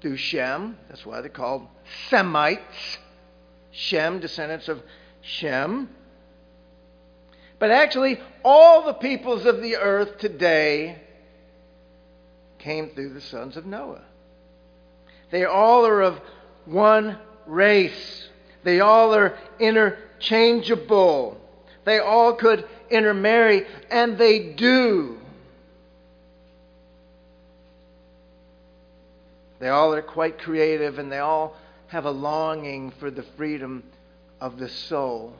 through 0.00 0.16
Shem. 0.16 0.76
That's 0.88 1.06
why 1.06 1.20
they're 1.20 1.30
called 1.30 1.68
Semites. 2.08 2.98
Shem, 3.70 4.18
descendants 4.18 4.68
of 4.68 4.82
Shem. 5.20 5.88
But 7.58 7.70
actually, 7.70 8.20
all 8.44 8.84
the 8.84 8.94
peoples 8.94 9.46
of 9.46 9.62
the 9.62 9.76
earth 9.76 10.18
today 10.18 11.00
came 12.58 12.90
through 12.90 13.14
the 13.14 13.20
sons 13.20 13.56
of 13.56 13.64
Noah. 13.64 14.02
They 15.30 15.44
all 15.44 15.86
are 15.86 16.02
of 16.02 16.20
one 16.64 17.18
race. 17.46 18.28
They 18.64 18.80
all 18.80 19.14
are 19.14 19.36
interchangeable. 19.58 21.40
They 21.84 21.98
all 21.98 22.34
could 22.34 22.64
intermarry, 22.90 23.66
and 23.90 24.16
they 24.16 24.52
do. 24.52 25.18
They 29.58 29.68
all 29.68 29.94
are 29.94 30.02
quite 30.02 30.38
creative, 30.38 30.98
and 30.98 31.10
they 31.10 31.18
all 31.18 31.56
have 31.88 32.04
a 32.04 32.10
longing 32.10 32.92
for 32.98 33.10
the 33.10 33.22
freedom 33.22 33.84
of 34.40 34.58
the 34.58 34.68
soul. 34.68 35.34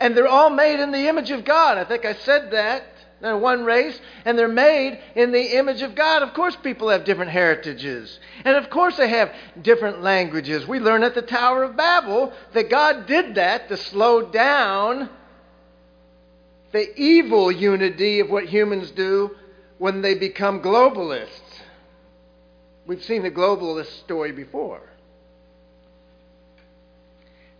And 0.00 0.16
they're 0.16 0.28
all 0.28 0.50
made 0.50 0.80
in 0.80 0.90
the 0.90 1.08
image 1.08 1.30
of 1.30 1.44
God. 1.44 1.78
I 1.78 1.84
think 1.84 2.04
I 2.04 2.14
said 2.14 2.50
that. 2.50 2.84
They're 3.20 3.38
one 3.38 3.64
race, 3.64 3.98
and 4.24 4.38
they're 4.38 4.48
made 4.48 4.98
in 5.14 5.32
the 5.32 5.56
image 5.56 5.82
of 5.82 5.94
God. 5.94 6.22
Of 6.22 6.34
course, 6.34 6.56
people 6.56 6.90
have 6.90 7.04
different 7.04 7.30
heritages. 7.30 8.18
And 8.44 8.56
of 8.56 8.68
course, 8.68 8.96
they 8.96 9.08
have 9.08 9.32
different 9.62 10.02
languages. 10.02 10.66
We 10.66 10.78
learn 10.78 11.02
at 11.02 11.14
the 11.14 11.22
Tower 11.22 11.62
of 11.62 11.76
Babel 11.76 12.32
that 12.52 12.68
God 12.68 13.06
did 13.06 13.36
that 13.36 13.68
to 13.68 13.76
slow 13.76 14.30
down 14.30 15.08
the 16.72 16.92
evil 17.00 17.50
unity 17.52 18.20
of 18.20 18.28
what 18.28 18.46
humans 18.46 18.90
do 18.90 19.36
when 19.78 20.02
they 20.02 20.14
become 20.14 20.60
globalists. 20.60 21.60
We've 22.86 23.02
seen 23.02 23.22
the 23.22 23.30
globalist 23.30 24.00
story 24.00 24.32
before. 24.32 24.82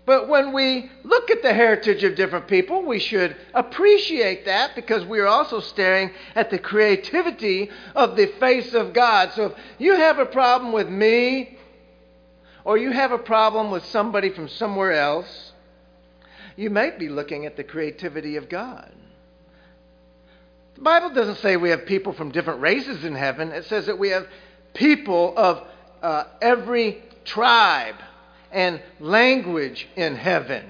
But 0.06 0.28
when 0.28 0.52
we 0.52 0.90
look 1.02 1.30
at 1.30 1.42
the 1.42 1.54
heritage 1.54 2.04
of 2.04 2.14
different 2.14 2.46
people, 2.46 2.84
we 2.84 2.98
should 2.98 3.36
appreciate 3.54 4.44
that 4.44 4.74
because 4.74 5.04
we 5.04 5.18
are 5.20 5.26
also 5.26 5.60
staring 5.60 6.10
at 6.34 6.50
the 6.50 6.58
creativity 6.58 7.70
of 7.94 8.14
the 8.16 8.26
face 8.38 8.74
of 8.74 8.92
God. 8.92 9.32
So 9.32 9.46
if 9.46 9.52
you 9.78 9.94
have 9.94 10.18
a 10.18 10.26
problem 10.26 10.72
with 10.72 10.90
me, 10.90 11.58
or 12.64 12.76
you 12.76 12.90
have 12.90 13.12
a 13.12 13.18
problem 13.18 13.70
with 13.70 13.84
somebody 13.86 14.30
from 14.30 14.48
somewhere 14.48 14.92
else, 14.92 15.52
you 16.56 16.70
might 16.70 16.98
be 16.98 17.08
looking 17.08 17.46
at 17.46 17.56
the 17.56 17.64
creativity 17.64 18.36
of 18.36 18.48
God. 18.48 18.92
The 20.74 20.80
Bible 20.82 21.10
doesn't 21.10 21.38
say 21.38 21.56
we 21.56 21.70
have 21.70 21.86
people 21.86 22.12
from 22.12 22.30
different 22.30 22.60
races 22.60 23.04
in 23.04 23.14
heaven, 23.14 23.52
it 23.52 23.64
says 23.66 23.86
that 23.86 23.98
we 23.98 24.10
have 24.10 24.26
people 24.74 25.34
of 25.36 25.62
uh, 26.02 26.24
every 26.42 27.02
tribe 27.24 27.96
and 28.54 28.80
language 29.00 29.88
in 29.96 30.14
heaven. 30.14 30.64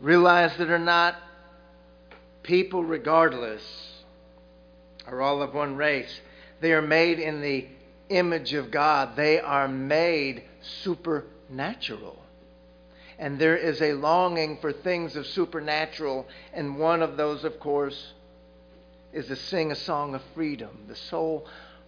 Realize 0.00 0.56
that 0.58 0.70
are 0.70 0.78
not 0.78 1.16
people, 2.44 2.84
regardless, 2.84 3.62
are 5.06 5.20
all 5.20 5.42
of 5.42 5.52
one 5.52 5.76
race. 5.76 6.20
They 6.60 6.72
are 6.72 6.82
made 6.82 7.18
in 7.18 7.40
the 7.40 7.66
image 8.08 8.52
of 8.52 8.70
God, 8.70 9.16
they 9.16 9.40
are 9.40 9.66
made 9.66 10.44
supernatural. 10.82 12.18
And 13.18 13.38
there 13.38 13.56
is 13.56 13.80
a 13.80 13.92
longing 13.92 14.58
for 14.60 14.72
things 14.72 15.16
of 15.16 15.26
supernatural. 15.26 16.26
And 16.52 16.78
one 16.78 17.02
of 17.02 17.16
those, 17.16 17.44
of 17.44 17.60
course, 17.60 18.12
is 19.12 19.26
to 19.26 19.36
sing 19.36 19.70
a 19.70 19.76
song 19.76 20.14
of 20.14 20.22
freedom. 20.34 20.84
The 20.88 20.96
soul 20.96 21.46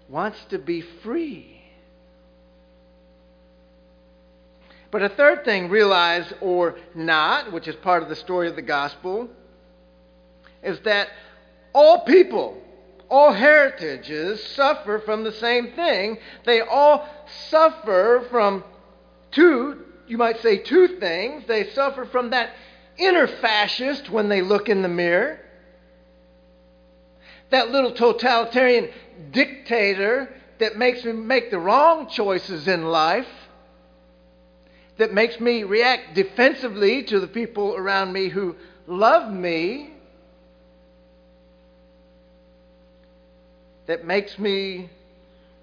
wants 0.08 0.44
to 0.50 0.58
be 0.58 0.80
free. 0.80 1.62
But 4.90 5.02
a 5.02 5.08
third 5.08 5.44
thing, 5.44 5.70
realize 5.70 6.32
or 6.40 6.76
not, 6.94 7.52
which 7.52 7.66
is 7.66 7.74
part 7.76 8.02
of 8.04 8.08
the 8.08 8.14
story 8.14 8.48
of 8.48 8.54
the 8.54 8.62
gospel, 8.62 9.28
is 10.62 10.78
that 10.80 11.08
all 11.72 12.04
people, 12.04 12.56
all 13.08 13.32
heritages 13.32 14.40
suffer 14.54 15.00
from 15.00 15.24
the 15.24 15.32
same 15.32 15.72
thing. 15.72 16.18
They 16.44 16.60
all 16.60 17.08
suffer 17.48 18.24
from 18.30 18.62
two, 19.32 19.84
you 20.06 20.18
might 20.18 20.40
say 20.40 20.58
two 20.58 20.98
things. 20.98 21.44
They 21.46 21.70
suffer 21.70 22.04
from 22.04 22.30
that 22.30 22.50
inner 22.96 23.26
fascist 23.26 24.10
when 24.10 24.28
they 24.28 24.42
look 24.42 24.68
in 24.68 24.82
the 24.82 24.88
mirror, 24.88 25.40
that 27.50 27.70
little 27.70 27.92
totalitarian 27.92 28.90
dictator 29.30 30.32
that 30.58 30.76
makes 30.76 31.04
me 31.04 31.12
make 31.12 31.50
the 31.50 31.58
wrong 31.58 32.08
choices 32.08 32.68
in 32.68 32.84
life 32.84 33.26
that 34.96 35.12
makes 35.12 35.40
me 35.40 35.64
react 35.64 36.14
defensively 36.14 37.02
to 37.04 37.18
the 37.18 37.26
people 37.26 37.74
around 37.76 38.12
me 38.12 38.28
who 38.28 38.54
love 38.86 39.32
me, 39.32 39.90
that 43.86 44.04
makes 44.06 44.38
me, 44.38 44.88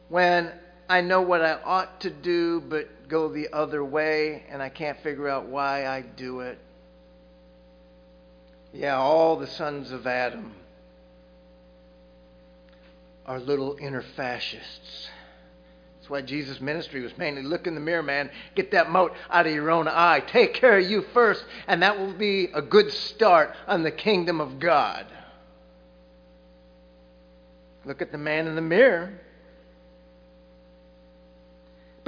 when 0.09 0.51
I 0.89 1.01
know 1.01 1.21
what 1.21 1.41
I 1.41 1.53
ought 1.63 2.01
to 2.01 2.09
do, 2.09 2.61
but 2.61 3.07
go 3.07 3.29
the 3.29 3.49
other 3.53 3.83
way 3.83 4.43
and 4.49 4.61
I 4.61 4.69
can't 4.69 4.99
figure 5.01 5.29
out 5.29 5.45
why 5.47 5.85
I 5.85 6.01
do 6.01 6.41
it. 6.41 6.57
Yeah, 8.73 8.97
all 8.97 9.37
the 9.37 9.47
sons 9.47 9.91
of 9.91 10.07
Adam 10.07 10.53
are 13.25 13.39
little 13.39 13.77
inner 13.79 14.01
fascists 14.01 15.09
That's 15.97 16.09
why 16.09 16.21
Jesus' 16.21 16.59
ministry 16.59 17.01
was 17.01 17.15
mainly 17.17 17.43
look 17.43 17.67
in 17.67 17.75
the 17.75 17.81
mirror, 17.81 18.01
man, 18.01 18.31
get 18.55 18.71
that 18.71 18.89
mote 18.89 19.13
out 19.29 19.45
of 19.45 19.53
your 19.53 19.69
own 19.69 19.87
eye. 19.87 20.21
Take 20.25 20.55
care 20.55 20.79
of 20.79 20.89
you 20.89 21.03
first, 21.13 21.43
and 21.67 21.83
that 21.83 21.99
will 21.99 22.13
be 22.13 22.45
a 22.53 22.61
good 22.61 22.91
start 22.91 23.55
on 23.67 23.83
the 23.83 23.91
kingdom 23.91 24.41
of 24.41 24.59
God. 24.59 25.05
Look 27.85 28.01
at 28.01 28.11
the 28.11 28.17
man 28.17 28.47
in 28.47 28.55
the 28.55 28.61
mirror. 28.61 29.13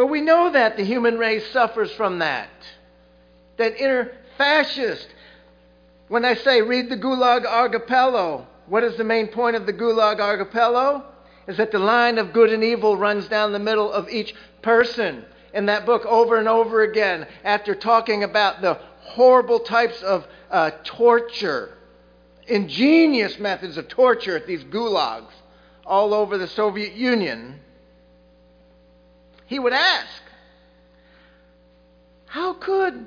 But 0.04 0.10
we 0.10 0.20
know 0.20 0.52
that 0.52 0.76
the 0.76 0.84
human 0.84 1.18
race 1.18 1.50
suffers 1.52 1.90
from 1.94 2.20
that. 2.20 2.50
That 3.56 3.80
inner 3.80 4.12
fascist. 4.38 5.08
When 6.10 6.26
I 6.26 6.34
say 6.34 6.62
read 6.62 6.90
the 6.90 6.98
Gulag 6.98 7.46
Archipelago, 7.46 8.46
what 8.68 8.84
is 8.84 8.98
the 8.98 9.06
main 9.06 9.28
point 9.28 9.56
of 9.56 9.66
the 9.66 9.72
Gulag 9.72 10.20
Archipelago? 10.20 11.06
is 11.48 11.56
that 11.56 11.72
the 11.72 11.80
line 11.80 12.18
of 12.18 12.34
good 12.34 12.52
and 12.52 12.66
evil 12.66 12.98
runs 12.98 13.30
down 13.30 13.54
the 13.54 13.60
middle 13.60 13.94
of 13.94 14.10
each 14.10 14.36
person. 14.62 15.24
In 15.54 15.68
that 15.68 15.86
book, 15.86 16.06
over 16.06 16.36
and 16.36 16.50
over 16.50 16.82
again, 16.82 17.26
after 17.46 17.74
talking 17.74 18.26
about 18.26 18.62
the 18.62 18.74
horrible 19.00 19.62
types 19.62 20.04
of 20.04 20.28
uh, 20.52 20.72
torture, 20.84 21.78
ingenious 22.46 23.40
methods 23.40 23.78
of 23.78 23.88
torture 23.88 24.36
at 24.36 24.48
these 24.48 24.66
gulags 24.66 25.32
all 25.86 26.14
over 26.14 26.38
the 26.38 26.48
Soviet 26.50 26.92
Union, 26.92 27.62
he 29.54 29.60
would 29.60 29.72
ask, 29.72 30.24
How 32.26 32.54
could 32.54 33.06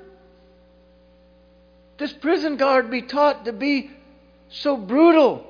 this 1.97 2.13
prison 2.13 2.55
guard 2.55 2.89
be 2.89 3.01
taught 3.01 3.43
to 3.43 3.51
be 3.51 3.91
so 4.49 4.77
brutal? 4.77 5.45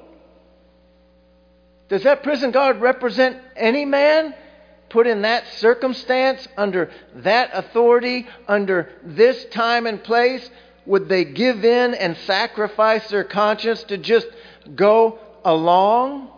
Does 1.87 2.01
that 2.01 2.23
prison 2.23 2.49
guard 2.49 2.81
represent 2.81 3.37
any 3.55 3.85
man 3.85 4.33
put 4.89 5.05
in 5.05 5.21
that 5.21 5.45
circumstance, 5.59 6.47
under 6.57 6.89
that 7.17 7.51
authority, 7.53 8.27
under 8.47 8.89
this 9.03 9.45
time 9.51 9.85
and 9.85 10.03
place? 10.03 10.49
Would 10.87 11.09
they 11.09 11.25
give 11.25 11.63
in 11.63 11.93
and 11.93 12.17
sacrifice 12.25 13.07
their 13.09 13.23
conscience 13.23 13.83
to 13.83 13.99
just 13.99 14.25
go 14.75 15.19
along? 15.45 16.31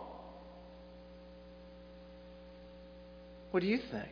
What 3.52 3.60
do 3.60 3.66
you 3.66 3.78
think? 3.78 4.10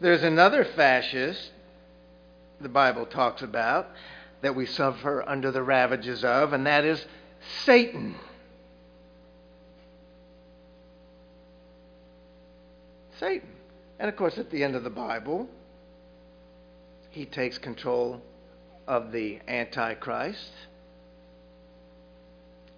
There's 0.00 0.22
another 0.22 0.64
fascist 0.64 1.50
the 2.60 2.68
Bible 2.68 3.06
talks 3.06 3.42
about 3.42 3.88
that 4.42 4.54
we 4.54 4.66
suffer 4.66 5.24
under 5.26 5.50
the 5.50 5.62
ravages 5.62 6.24
of, 6.24 6.52
and 6.52 6.66
that 6.66 6.84
is 6.84 7.04
Satan. 7.64 8.14
Satan. 13.18 13.48
And 13.98 14.08
of 14.08 14.16
course, 14.16 14.38
at 14.38 14.50
the 14.50 14.62
end 14.62 14.76
of 14.76 14.84
the 14.84 14.90
Bible, 14.90 15.48
he 17.10 17.24
takes 17.24 17.58
control 17.58 18.22
of 18.86 19.10
the 19.10 19.40
Antichrist 19.48 20.52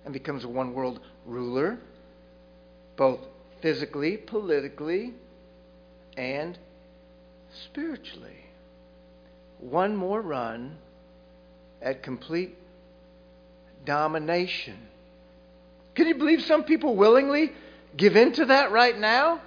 and 0.04 0.14
becomes 0.14 0.44
a 0.44 0.48
one 0.48 0.72
world 0.72 1.00
ruler, 1.26 1.78
both 2.96 3.20
physically, 3.60 4.16
politically, 4.16 5.12
and 6.16 6.58
spiritually. 7.52 8.44
One 9.58 9.96
more 9.96 10.20
run 10.20 10.76
at 11.82 12.02
complete 12.02 12.56
domination. 13.84 14.76
Can 15.94 16.06
you 16.06 16.14
believe 16.14 16.42
some 16.42 16.64
people 16.64 16.96
willingly 16.96 17.52
give 17.96 18.16
in 18.16 18.32
to 18.34 18.46
that 18.46 18.72
right 18.72 18.98
now? 18.98 19.40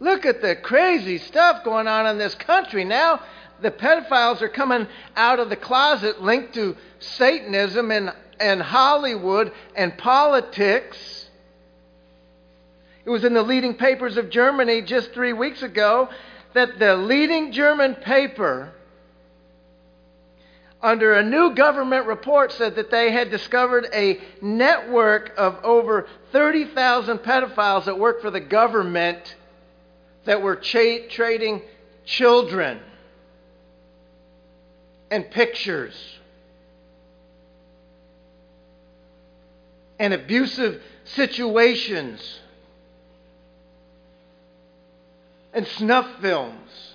Look 0.00 0.26
at 0.26 0.42
the 0.42 0.56
crazy 0.56 1.18
stuff 1.18 1.62
going 1.62 1.86
on 1.86 2.06
in 2.06 2.18
this 2.18 2.34
country 2.34 2.84
now. 2.84 3.20
The 3.60 3.70
pedophiles 3.70 4.42
are 4.42 4.48
coming 4.48 4.88
out 5.16 5.38
of 5.38 5.48
the 5.48 5.56
closet 5.56 6.20
linked 6.20 6.54
to 6.54 6.76
Satanism 6.98 7.92
and, 7.92 8.12
and 8.40 8.60
Hollywood 8.60 9.52
and 9.76 9.96
politics. 9.96 11.21
It 13.04 13.10
was 13.10 13.24
in 13.24 13.34
the 13.34 13.42
leading 13.42 13.74
papers 13.74 14.16
of 14.16 14.30
Germany 14.30 14.82
just 14.82 15.12
three 15.12 15.32
weeks 15.32 15.62
ago 15.62 16.08
that 16.54 16.78
the 16.78 16.96
leading 16.96 17.52
German 17.52 17.96
paper 17.96 18.72
under 20.80 21.14
a 21.14 21.22
new 21.22 21.54
government 21.54 22.06
report 22.06 22.52
said 22.52 22.74
that 22.76 22.90
they 22.90 23.12
had 23.12 23.30
discovered 23.30 23.86
a 23.92 24.20
network 24.40 25.32
of 25.36 25.58
over 25.64 26.06
30,000 26.32 27.18
pedophiles 27.18 27.84
that 27.84 27.98
worked 27.98 28.22
for 28.22 28.30
the 28.30 28.40
government 28.40 29.36
that 30.24 30.42
were 30.42 30.56
cha- 30.56 31.06
trading 31.08 31.62
children 32.04 32.80
and 35.10 35.30
pictures. 35.30 35.94
And 39.98 40.12
abusive 40.12 40.82
situations 41.04 42.40
and 45.52 45.66
snuff 45.66 46.20
films. 46.20 46.94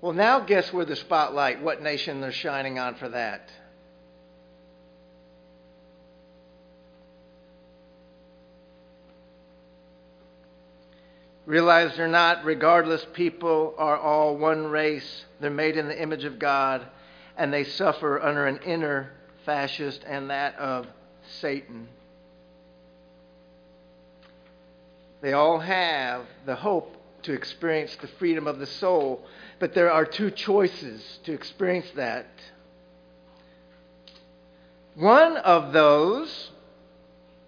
Well, 0.00 0.12
now 0.12 0.40
guess 0.40 0.72
where 0.72 0.84
the 0.84 0.96
spotlight, 0.96 1.62
what 1.62 1.82
nation 1.82 2.20
they're 2.20 2.32
shining 2.32 2.78
on 2.78 2.94
for 2.94 3.08
that? 3.08 3.50
Realize 11.46 11.96
they're 11.96 12.08
not, 12.08 12.44
regardless, 12.44 13.06
people 13.12 13.74
are 13.78 13.96
all 13.96 14.36
one 14.36 14.66
race. 14.66 15.24
They're 15.40 15.50
made 15.50 15.76
in 15.76 15.86
the 15.86 16.00
image 16.00 16.24
of 16.24 16.40
God, 16.40 16.84
and 17.36 17.52
they 17.52 17.62
suffer 17.62 18.20
under 18.20 18.46
an 18.46 18.58
inner 18.64 19.12
fascist 19.44 20.02
and 20.04 20.30
that 20.30 20.56
of 20.56 20.88
Satan. 21.40 21.88
They 25.20 25.32
all 25.32 25.58
have 25.58 26.26
the 26.44 26.56
hope 26.56 26.96
to 27.22 27.32
experience 27.32 27.96
the 27.96 28.08
freedom 28.08 28.46
of 28.46 28.58
the 28.58 28.66
soul. 28.66 29.24
But 29.58 29.74
there 29.74 29.90
are 29.90 30.04
two 30.04 30.30
choices 30.30 31.18
to 31.24 31.32
experience 31.32 31.90
that. 31.96 32.26
One 34.94 35.36
of 35.36 35.72
those, 35.72 36.50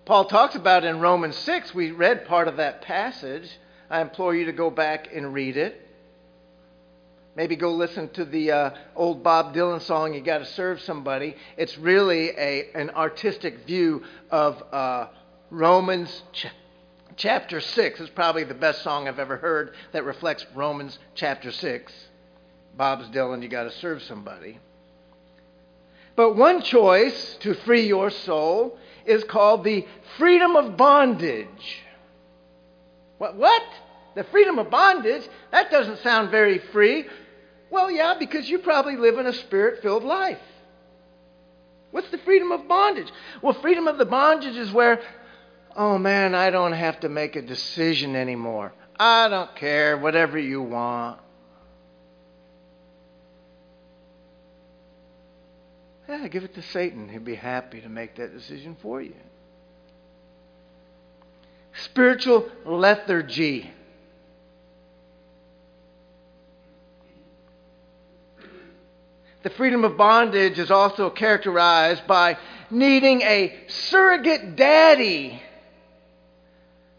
Paul 0.04 0.26
talks 0.26 0.54
about 0.54 0.84
in 0.84 1.00
Romans 1.00 1.36
6. 1.36 1.74
We 1.74 1.92
read 1.92 2.26
part 2.26 2.48
of 2.48 2.56
that 2.56 2.82
passage. 2.82 3.48
I 3.90 4.00
implore 4.00 4.34
you 4.34 4.46
to 4.46 4.52
go 4.52 4.70
back 4.70 5.08
and 5.14 5.32
read 5.32 5.56
it. 5.56 5.80
Maybe 7.36 7.54
go 7.54 7.72
listen 7.72 8.08
to 8.10 8.24
the 8.24 8.50
uh, 8.50 8.70
old 8.96 9.22
Bob 9.22 9.54
Dylan 9.54 9.80
song, 9.80 10.12
You 10.12 10.20
Gotta 10.20 10.44
Serve 10.44 10.80
Somebody. 10.80 11.36
It's 11.56 11.78
really 11.78 12.30
a, 12.30 12.68
an 12.74 12.90
artistic 12.90 13.64
view 13.64 14.02
of 14.30 14.60
uh, 14.72 15.06
Romans 15.50 16.22
chapter 17.18 17.60
6 17.60 18.00
is 18.00 18.08
probably 18.10 18.44
the 18.44 18.54
best 18.54 18.82
song 18.82 19.08
I've 19.08 19.18
ever 19.18 19.36
heard 19.36 19.74
that 19.92 20.04
reflects 20.04 20.46
Romans 20.54 20.98
chapter 21.14 21.50
6. 21.50 21.92
Bob's 22.76 23.08
Dylan, 23.08 23.42
you 23.42 23.48
got 23.48 23.64
to 23.64 23.72
serve 23.72 24.02
somebody. 24.02 24.58
But 26.16 26.36
one 26.36 26.62
choice 26.62 27.36
to 27.40 27.54
free 27.54 27.86
your 27.86 28.10
soul 28.10 28.78
is 29.04 29.24
called 29.24 29.64
the 29.64 29.86
freedom 30.16 30.56
of 30.56 30.76
bondage. 30.76 31.82
What? 33.18 33.36
What? 33.36 33.62
The 34.14 34.24
freedom 34.24 34.58
of 34.58 34.70
bondage? 34.70 35.28
That 35.50 35.70
doesn't 35.70 35.98
sound 35.98 36.30
very 36.30 36.58
free. 36.58 37.06
Well, 37.70 37.90
yeah, 37.90 38.14
because 38.18 38.48
you 38.48 38.60
probably 38.60 38.96
live 38.96 39.18
in 39.18 39.26
a 39.26 39.32
spirit 39.32 39.82
filled 39.82 40.04
life. 40.04 40.38
What's 41.90 42.10
the 42.10 42.18
freedom 42.18 42.52
of 42.52 42.68
bondage? 42.68 43.10
Well, 43.42 43.54
freedom 43.54 43.88
of 43.88 43.98
the 43.98 44.04
bondage 44.04 44.56
is 44.56 44.70
where, 44.72 45.00
oh 45.78 45.96
man, 45.96 46.34
I 46.34 46.50
don't 46.50 46.72
have 46.72 47.00
to 47.00 47.08
make 47.08 47.36
a 47.36 47.42
decision 47.42 48.16
anymore. 48.16 48.74
I 48.98 49.28
don't 49.28 49.54
care, 49.54 49.96
whatever 49.96 50.36
you 50.36 50.60
want. 50.60 51.20
Yeah, 56.08 56.26
give 56.28 56.42
it 56.42 56.54
to 56.54 56.62
Satan. 56.62 57.08
He'd 57.08 57.24
be 57.24 57.34
happy 57.34 57.80
to 57.80 57.88
make 57.88 58.16
that 58.16 58.32
decision 58.32 58.76
for 58.82 59.00
you. 59.00 59.14
Spiritual 61.84 62.50
lethargy. 62.64 63.70
The 69.42 69.50
freedom 69.50 69.84
of 69.84 69.96
bondage 69.96 70.58
is 70.58 70.70
also 70.70 71.10
characterized 71.10 72.06
by 72.06 72.38
needing 72.70 73.22
a 73.22 73.54
surrogate 73.68 74.56
daddy, 74.56 75.40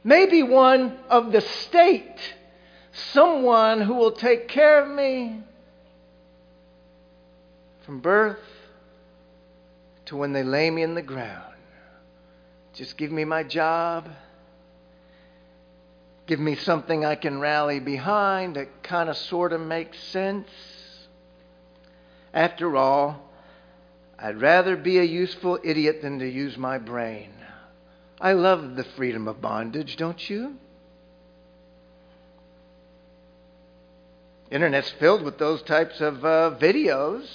maybe 0.04 0.44
one 0.44 0.98
of 1.10 1.32
the 1.32 1.42
state, 1.42 2.36
someone 2.92 3.82
who 3.82 3.96
will 3.96 4.12
take 4.12 4.48
care 4.48 4.84
of 4.84 4.90
me 4.90 5.42
from 7.86 8.00
birth 8.00 8.40
to 10.06 10.16
when 10.16 10.34
they 10.34 10.44
lay 10.44 10.70
me 10.70 10.84
in 10.84 10.96
the 10.96 11.02
ground. 11.02 11.54
Just 12.74 12.98
give 12.98 13.12
me 13.12 13.26
my 13.26 13.44
job. 13.44 14.10
Give 16.28 16.40
me 16.40 16.56
something 16.56 17.04
I 17.04 17.16
can 17.16 17.40
rally 17.40 17.80
behind 17.80 18.56
that 18.56 18.84
kind 18.84 19.10
of 19.10 19.18
sort 19.18 19.52
of 19.52 19.62
makes 19.62 19.98
sense. 20.00 20.48
After 22.34 22.78
all, 22.78 23.28
I'd 24.18 24.40
rather 24.40 24.76
be 24.76 25.00
a 25.00 25.04
useful 25.04 25.60
idiot 25.64 26.02
than 26.02 26.20
to 26.20 26.30
use 26.30 26.58
my 26.58 26.78
brain. 26.78 27.32
I 28.22 28.34
love 28.34 28.76
the 28.76 28.84
freedom 28.84 29.28
of 29.28 29.42
bondage, 29.42 29.96
don't 29.96 30.30
you? 30.30 30.56
Internet's 34.52 34.90
filled 34.90 35.22
with 35.22 35.38
those 35.38 35.62
types 35.62 36.02
of 36.02 36.26
uh, 36.26 36.56
videos. 36.60 37.26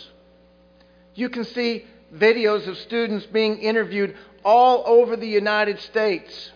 You 1.14 1.28
can 1.28 1.44
see 1.44 1.86
videos 2.14 2.66
of 2.66 2.76
students 2.76 3.24
being 3.26 3.58
interviewed 3.58 4.16
all 4.44 4.82
over 4.86 5.16
the 5.16 5.28
United 5.28 5.80
States. 5.80 6.50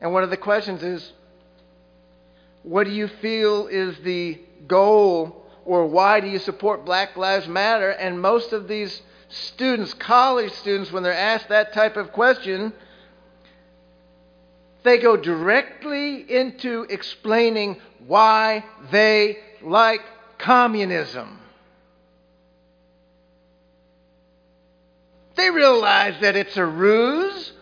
And 0.00 0.12
one 0.12 0.22
of 0.22 0.30
the 0.30 0.36
questions 0.36 0.82
is 0.82 1.12
what 2.62 2.84
do 2.84 2.92
you 2.92 3.08
feel 3.08 3.66
is 3.66 3.98
the 3.98 4.40
goal 4.66 5.44
or 5.64 5.86
why 5.86 6.20
do 6.20 6.28
you 6.28 6.38
support 6.38 6.84
Black 6.84 7.16
Lives 7.16 7.48
Matter? 7.48 7.90
And 7.90 8.20
most 8.20 8.52
of 8.52 8.68
these 8.68 9.02
students, 9.34 9.94
college 9.94 10.52
students, 10.52 10.92
when 10.92 11.02
they're 11.02 11.12
asked 11.12 11.48
that 11.48 11.72
type 11.72 11.96
of 11.96 12.12
question, 12.12 12.72
they 14.84 14.98
go 14.98 15.16
directly 15.16 16.30
into 16.30 16.86
explaining 16.88 17.80
why 18.06 18.64
they 18.90 19.38
like 19.62 20.02
communism. 20.38 21.40
They 25.36 25.50
realize 25.50 26.14
that 26.20 26.36
it's 26.36 26.56
a 26.56 26.64
ruse, 26.64 27.52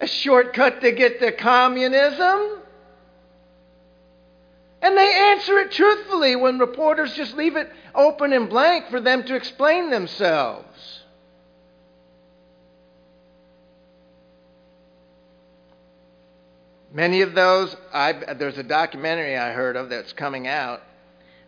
a 0.00 0.06
shortcut 0.06 0.80
to 0.80 0.90
get 0.90 1.20
to 1.20 1.32
communism. 1.32 2.62
And 4.80 4.96
they 4.96 5.12
answer 5.32 5.58
it 5.58 5.72
truthfully 5.72 6.36
when 6.36 6.58
reporters 6.58 7.14
just 7.14 7.36
leave 7.36 7.56
it 7.56 7.70
open 7.94 8.32
and 8.32 8.48
blank 8.48 8.88
for 8.90 9.00
them 9.00 9.24
to 9.24 9.34
explain 9.34 9.90
themselves. 9.90 11.02
Many 16.92 17.22
of 17.22 17.34
those, 17.34 17.76
I've, 17.92 18.38
there's 18.38 18.56
a 18.56 18.62
documentary 18.62 19.36
I 19.36 19.52
heard 19.52 19.76
of 19.76 19.90
that's 19.90 20.12
coming 20.12 20.46
out 20.46 20.82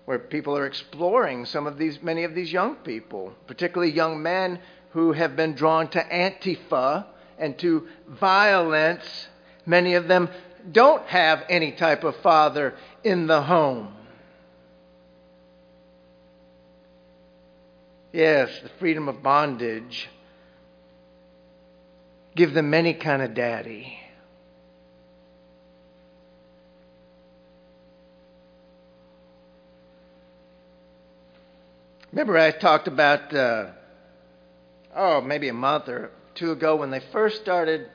where 0.04 0.18
people 0.18 0.56
are 0.56 0.66
exploring 0.66 1.46
some 1.46 1.66
of 1.66 1.78
these, 1.78 2.02
many 2.02 2.24
of 2.24 2.34
these 2.34 2.52
young 2.52 2.74
people, 2.76 3.32
particularly 3.46 3.92
young 3.92 4.22
men 4.22 4.58
who 4.90 5.12
have 5.12 5.36
been 5.36 5.54
drawn 5.54 5.88
to 5.88 6.00
Antifa 6.02 7.06
and 7.38 7.56
to 7.58 7.88
violence. 8.08 9.28
Many 9.64 9.94
of 9.94 10.08
them 10.08 10.28
don't 10.70 11.06
have 11.06 11.44
any 11.48 11.72
type 11.72 12.04
of 12.04 12.16
father 12.16 12.74
in 13.04 13.26
the 13.26 13.42
home. 13.42 13.94
Yes, 18.12 18.50
the 18.62 18.68
freedom 18.80 19.08
of 19.08 19.22
bondage. 19.22 20.08
Give 22.34 22.52
them 22.52 22.74
any 22.74 22.94
kind 22.94 23.22
of 23.22 23.34
daddy. 23.34 23.96
Remember, 32.12 32.36
I 32.36 32.50
talked 32.50 32.88
about, 32.88 33.32
uh, 33.32 33.66
oh, 34.96 35.20
maybe 35.20 35.48
a 35.48 35.52
month 35.52 35.88
or 35.88 36.10
two 36.34 36.50
ago 36.50 36.76
when 36.76 36.90
they 36.90 37.00
first 37.12 37.40
started 37.40 37.88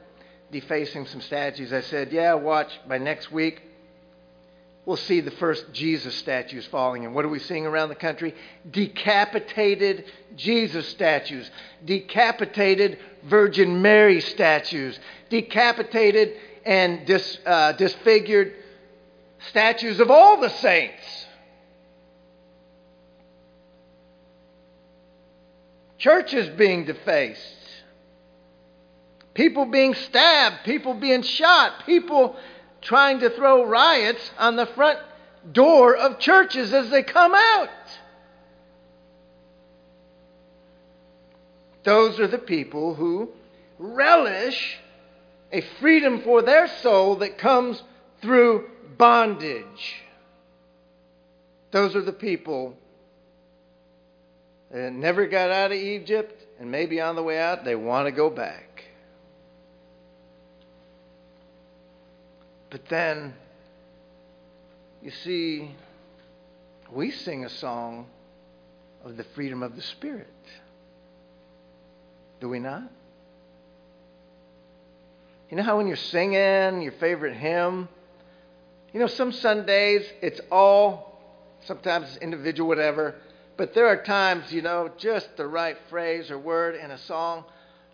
defacing 0.51 1.05
some 1.07 1.21
statues. 1.21 1.73
I 1.73 1.81
said, 1.81 2.11
yeah, 2.11 2.33
watch, 2.33 2.71
by 2.87 2.97
next 2.97 3.31
week, 3.31 3.61
we'll 4.85 4.97
see 4.97 5.19
the 5.21 5.31
first 5.31 5.65
Jesus 5.73 6.15
statues 6.15 6.65
falling. 6.67 7.05
And 7.05 7.15
what 7.15 7.25
are 7.25 7.29
we 7.29 7.39
seeing 7.39 7.65
around 7.65 7.89
the 7.89 7.95
country? 7.95 8.35
Decapitated 8.69 10.05
Jesus 10.35 10.87
statues, 10.89 11.49
decapitated 11.83 12.99
Virgin 13.23 13.81
Mary 13.81 14.21
statues, 14.21 14.99
decapitated 15.29 16.33
and 16.65 17.05
dis, 17.05 17.39
uh, 17.45 17.71
disfigured 17.73 18.53
statues 19.49 19.99
of 19.99 20.09
all 20.11 20.39
the 20.39 20.49
saints. 20.49 21.25
Churches 25.97 26.49
being 26.49 26.85
defaced 26.85 27.64
people 29.35 29.65
being 29.65 29.93
stabbed, 29.93 30.63
people 30.65 30.95
being 30.95 31.21
shot, 31.21 31.85
people 31.85 32.35
trying 32.81 33.19
to 33.19 33.29
throw 33.29 33.63
riots 33.65 34.31
on 34.39 34.55
the 34.55 34.65
front 34.65 34.97
door 35.51 35.95
of 35.95 36.17
churches 36.17 36.73
as 36.73 36.89
they 36.89 37.03
come 37.03 37.35
out. 37.35 37.69
Those 41.83 42.19
are 42.19 42.27
the 42.27 42.39
people 42.39 42.95
who 42.95 43.29
relish 43.77 44.79
a 45.51 45.61
freedom 45.79 46.21
for 46.21 46.41
their 46.41 46.67
soul 46.81 47.17
that 47.17 47.37
comes 47.37 47.83
through 48.21 48.69
bondage. 48.97 50.03
Those 51.71 51.95
are 51.95 52.01
the 52.01 52.13
people 52.13 52.75
that 54.71 54.93
never 54.93 55.27
got 55.27 55.51
out 55.51 55.71
of 55.71 55.77
Egypt, 55.77 56.41
and 56.59 56.71
maybe 56.71 56.99
on 57.01 57.15
the 57.15 57.23
way 57.23 57.39
out, 57.39 57.63
they 57.63 57.75
want 57.75 58.07
to 58.07 58.11
go 58.11 58.29
back. 58.29 58.74
But 62.75 62.89
then, 62.89 63.33
you 65.01 65.09
see, 65.09 65.71
we 66.91 67.09
sing 67.09 67.45
a 67.45 67.49
song 67.49 68.05
of 69.05 69.15
the 69.15 69.23
freedom 69.33 69.63
of 69.63 69.77
the 69.77 69.81
Spirit. 69.81 70.27
Do 72.41 72.49
we 72.49 72.59
not? 72.59 72.91
You 75.49 75.55
know 75.55 75.63
how 75.63 75.77
when 75.77 75.87
you're 75.87 75.95
singing 75.95 76.81
your 76.81 76.91
favorite 76.99 77.37
hymn, 77.37 77.87
you 78.93 78.99
know, 78.99 79.07
some 79.07 79.31
Sundays 79.31 80.05
it's 80.21 80.41
all, 80.51 81.17
sometimes 81.63 82.07
it's 82.09 82.17
individual, 82.17 82.67
whatever, 82.67 83.15
but 83.55 83.73
there 83.73 83.87
are 83.87 84.03
times, 84.03 84.51
you 84.51 84.61
know, 84.61 84.91
just 84.97 85.37
the 85.37 85.47
right 85.47 85.77
phrase 85.89 86.29
or 86.29 86.37
word 86.37 86.75
in 86.75 86.91
a 86.91 86.97
song. 86.97 87.45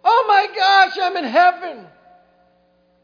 Oh 0.03 0.26
my 0.28 0.47
gosh, 0.55 0.97
I'm 0.99 1.18
in 1.18 1.26
heaven. 1.26 1.86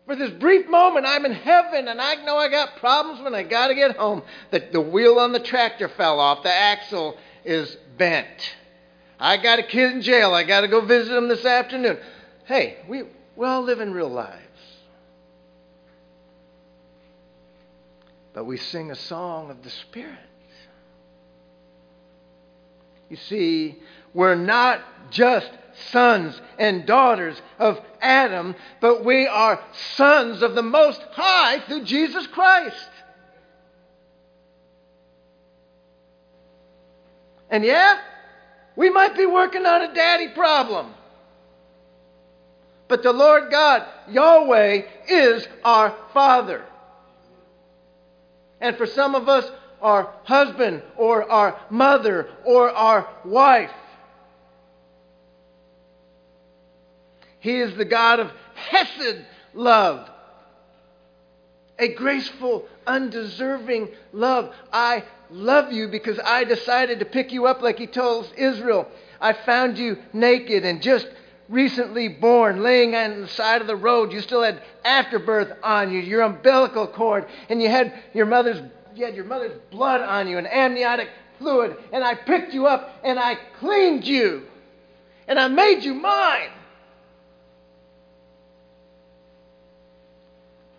For 0.07 0.15
this 0.15 0.31
brief 0.31 0.69
moment, 0.69 1.05
I'm 1.05 1.25
in 1.25 1.33
heaven 1.33 1.89
and 1.89 2.01
I 2.01 2.15
know 2.23 2.37
I 2.37 2.47
got 2.47 2.77
problems 2.77 3.21
when 3.21 3.35
I 3.35 3.43
got 3.43 3.67
to 3.67 3.75
get 3.75 3.97
home. 3.97 4.23
The, 4.51 4.65
the 4.71 4.79
wheel 4.79 5.19
on 5.19 5.33
the 5.33 5.39
tractor 5.39 5.89
fell 5.89 6.21
off, 6.21 6.43
the 6.43 6.53
axle 6.53 7.17
is 7.43 7.75
bent. 7.97 8.55
I 9.19 9.35
got 9.35 9.59
a 9.59 9.63
kid 9.63 9.91
in 9.91 10.01
jail. 10.01 10.33
I 10.33 10.43
got 10.43 10.61
to 10.61 10.69
go 10.69 10.79
visit 10.79 11.15
him 11.15 11.27
this 11.27 11.43
afternoon. 11.43 11.97
Hey, 12.45 12.77
we, 12.87 13.03
we 13.35 13.45
all 13.45 13.63
live 13.63 13.81
in 13.81 13.93
real 13.93 14.09
lives. 14.09 14.41
But 18.33 18.45
we 18.45 18.55
sing 18.55 18.91
a 18.91 18.95
song 18.95 19.51
of 19.51 19.61
the 19.61 19.69
Spirit. 19.69 20.15
You 23.09 23.17
see, 23.17 23.79
we're 24.13 24.35
not 24.35 24.81
just 25.09 25.49
sons 25.91 26.39
and 26.57 26.85
daughters 26.85 27.41
of 27.59 27.79
Adam, 28.01 28.55
but 28.81 29.03
we 29.05 29.27
are 29.27 29.59
sons 29.95 30.41
of 30.41 30.55
the 30.55 30.63
Most 30.63 31.01
High 31.11 31.59
through 31.61 31.83
Jesus 31.83 32.27
Christ. 32.27 32.89
And 37.49 37.63
yeah, 37.63 37.99
we 38.75 38.89
might 38.89 39.15
be 39.15 39.25
working 39.25 39.65
on 39.65 39.81
a 39.81 39.93
daddy 39.93 40.29
problem. 40.29 40.93
But 42.87 43.03
the 43.03 43.13
Lord 43.13 43.51
God, 43.51 43.85
Yahweh, 44.09 44.81
is 45.07 45.47
our 45.63 45.95
Father. 46.13 46.63
And 48.61 48.75
for 48.77 48.85
some 48.85 49.15
of 49.15 49.27
us, 49.29 49.49
our 49.81 50.13
husband 50.23 50.81
or 50.95 51.29
our 51.29 51.59
mother 51.69 52.29
or 52.43 52.69
our 52.69 53.07
wife. 53.23 53.71
He 57.39 57.57
is 57.59 57.75
the 57.75 57.85
God 57.85 58.19
of 58.19 58.31
Hesed 58.55 59.17
love, 59.53 60.09
a 61.79 61.93
graceful, 61.93 62.65
undeserving 62.85 63.89
love. 64.13 64.53
I 64.73 65.03
love 65.29 65.71
you 65.71 65.87
because 65.87 66.19
I 66.23 66.43
decided 66.43 66.99
to 66.99 67.05
pick 67.05 67.31
you 67.31 67.45
up 67.45 67.61
like 67.61 67.77
he 67.77 67.87
told 67.87 68.31
Israel. 68.35 68.87
I 69.21 69.33
found 69.33 69.77
you 69.77 69.97
naked 70.13 70.65
and 70.65 70.81
just 70.81 71.07
recently 71.49 72.07
born, 72.07 72.61
laying 72.61 72.95
on 72.95 73.21
the 73.21 73.27
side 73.27 73.61
of 73.61 73.67
the 73.67 73.75
road. 73.75 74.11
You 74.11 74.21
still 74.21 74.43
had 74.43 74.61
afterbirth 74.83 75.57
on 75.63 75.91
you, 75.91 75.99
your 75.99 76.21
umbilical 76.21 76.87
cord, 76.87 77.27
and 77.49 77.61
you 77.61 77.69
had 77.69 77.93
your 78.13 78.25
mother's 78.25 78.61
you 78.95 79.05
had 79.05 79.15
your 79.15 79.25
mother's 79.25 79.55
blood 79.69 80.01
on 80.01 80.27
you 80.27 80.39
and 80.39 80.47
amniotic 80.47 81.09
fluid, 81.37 81.77
and 81.93 82.03
I 82.03 82.15
picked 82.15 82.53
you 82.53 82.65
up 82.65 82.99
and 83.03 83.19
I 83.19 83.37
cleaned 83.59 84.05
you 84.05 84.43
and 85.27 85.37
I 85.39 85.47
made 85.47 85.83
you 85.83 85.93
mine. 85.93 86.49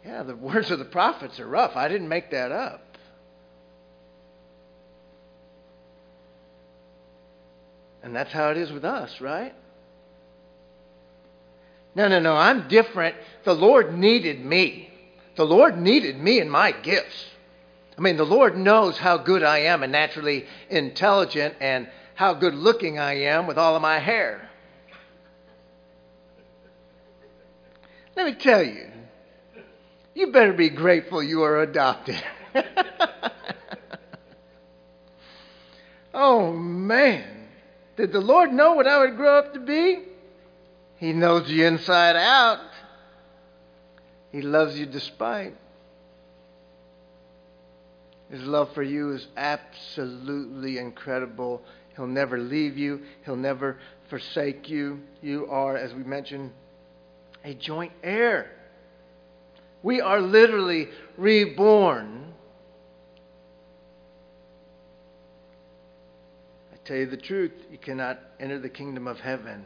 Yeah, 0.09 0.23
the 0.23 0.37
words 0.37 0.71
of 0.71 0.79
the 0.79 0.87
prophets 0.87 1.39
are 1.39 1.47
rough. 1.47 1.77
I 1.77 1.89
didn't 1.89 2.09
make 2.09 2.31
that 2.31 2.51
up. 2.51 2.83
And 8.03 8.17
that's 8.17 8.33
how 8.33 8.51
it 8.51 8.57
is 8.57 8.73
with 8.73 8.87
us, 8.87 9.21
right? 9.21 9.55
No, 11.95 12.09
no, 12.09 12.21
no, 12.21 12.35
I'm 12.37 12.69
different. 12.69 13.17
The 13.45 13.55
Lord 13.55 13.99
needed 13.99 14.43
me. 14.43 14.91
The 15.37 15.45
Lord 15.45 15.79
needed 15.79 16.19
me 16.19 16.41
and 16.41 16.51
my 16.51 16.73
gifts. 16.73 17.27
I 17.99 18.01
mean, 18.01 18.17
the 18.17 18.25
Lord 18.25 18.57
knows 18.57 18.97
how 18.97 19.19
good 19.19 19.43
I 19.43 19.59
am 19.59 19.83
and 19.83 19.93
naturally 19.93 20.47
intelligent 20.71 21.57
and 21.61 21.89
how 22.15 22.33
good 22.35 22.55
looking 22.55 22.99
I 22.99 23.25
am 23.25 23.47
with 23.47 23.59
all 23.59 23.77
of 23.77 23.83
my 23.83 23.99
hair. 23.99 24.49
Let 28.17 28.27
me 28.27 28.35
tell 28.35 28.63
you, 28.63 28.89
you 30.19 30.33
better 30.33 30.53
be 30.53 30.69
grateful 30.69 31.23
you 31.23 31.43
are 31.45 31.63
adopted. 31.63 32.21
oh, 36.13 36.53
man. 36.53 37.47
Did 37.97 38.13
the 38.13 38.21
Lord 38.21 38.53
know 38.53 38.75
what 38.75 38.89
I 38.89 38.99
would 38.99 39.17
grow 39.17 39.39
up 39.39 39.55
to 39.55 39.61
be? 39.61 40.01
He 40.97 41.13
knows 41.13 41.49
you 41.49 41.67
inside 41.67 42.17
out. 42.17 42.59
He 44.33 44.43
loves 44.43 44.77
you 44.77 44.87
despite. 44.87 45.55
His 48.29 48.43
love 48.43 48.75
for 48.75 48.83
you 48.83 49.13
is 49.13 49.27
absolutely 49.37 50.79
incredible. 50.79 51.63
He'll 51.95 52.09
never 52.09 52.39
leave 52.39 52.77
you, 52.77 53.03
He'll 53.25 53.37
never 53.37 53.79
forsake 54.11 54.69
you. 54.69 55.01
You 55.23 55.47
are, 55.49 55.77
as 55.77 55.95
we 55.95 56.03
mentioned, 56.03 56.51
a 57.45 57.55
joint 57.55 57.93
heir. 58.03 58.51
We 59.83 60.01
are 60.01 60.21
literally 60.21 60.89
reborn 61.17 62.19
I 66.73 66.77
tell 66.85 66.97
you 66.97 67.07
the 67.07 67.17
truth, 67.17 67.53
you 67.71 67.79
cannot 67.79 68.19
enter 68.41 68.59
the 68.59 68.69
kingdom 68.69 69.07
of 69.07 69.21
heaven 69.21 69.65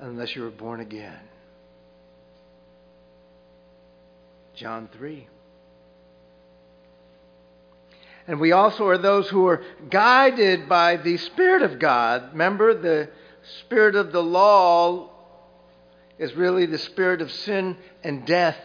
unless 0.00 0.34
you 0.34 0.46
are 0.46 0.50
born 0.50 0.80
again. 0.80 1.18
John 4.54 4.88
3. 4.92 5.28
And 8.26 8.40
we 8.40 8.52
also 8.52 8.86
are 8.88 8.98
those 8.98 9.28
who 9.28 9.46
are 9.46 9.62
guided 9.88 10.68
by 10.68 10.96
the 10.96 11.16
Spirit 11.16 11.62
of 11.62 11.78
God. 11.78 12.32
Remember, 12.32 12.74
the 12.74 13.08
Spirit 13.60 13.94
of 13.94 14.12
the 14.12 14.22
law 14.22 15.10
is 16.18 16.34
really 16.34 16.66
the 16.66 16.78
spirit 16.78 17.22
of 17.22 17.30
sin 17.30 17.76
and 18.02 18.26
death. 18.26 18.58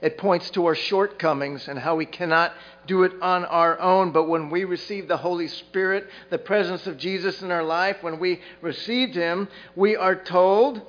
It 0.00 0.16
points 0.16 0.50
to 0.50 0.66
our 0.66 0.76
shortcomings 0.76 1.66
and 1.66 1.78
how 1.78 1.96
we 1.96 2.06
cannot 2.06 2.52
do 2.86 3.02
it 3.02 3.12
on 3.20 3.44
our 3.44 3.78
own. 3.80 4.12
But 4.12 4.28
when 4.28 4.48
we 4.48 4.64
receive 4.64 5.08
the 5.08 5.16
Holy 5.16 5.48
Spirit, 5.48 6.08
the 6.30 6.38
presence 6.38 6.86
of 6.86 6.96
Jesus 6.96 7.42
in 7.42 7.50
our 7.50 7.64
life, 7.64 7.96
when 8.02 8.20
we 8.20 8.40
received 8.60 9.14
Him, 9.14 9.48
we 9.74 9.96
are 9.96 10.14
told 10.14 10.80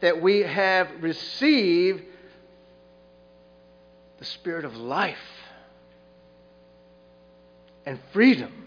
that 0.00 0.22
we 0.22 0.40
have 0.40 0.88
received 1.00 2.04
the 4.18 4.24
Spirit 4.24 4.64
of 4.64 4.76
life 4.76 5.18
and 7.84 7.98
freedom. 8.12 8.57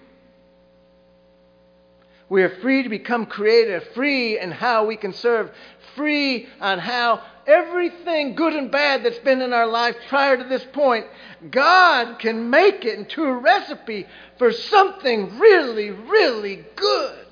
We 2.32 2.44
are 2.44 2.62
free 2.62 2.82
to 2.82 2.88
become 2.88 3.26
creative, 3.26 3.84
free 3.94 4.40
in 4.40 4.52
how 4.52 4.86
we 4.86 4.96
can 4.96 5.12
serve, 5.12 5.52
free 5.98 6.48
on 6.62 6.80
how 6.80 7.22
everything 7.46 8.36
good 8.36 8.54
and 8.54 8.72
bad 8.72 9.04
that's 9.04 9.20
been 9.20 9.42
in 9.42 9.52
our 9.52 9.68
life 9.68 9.98
prior 10.08 10.38
to 10.38 10.46
this 10.46 10.64
point, 10.72 11.08
God 11.50 12.20
can 12.20 12.50
make 12.50 12.86
it 12.86 12.98
into 12.98 13.26
a 13.26 13.34
recipe 13.34 14.08
for 14.38 14.54
something 14.54 15.40
really, 15.40 15.90
really 15.90 16.64
good. 16.78 17.26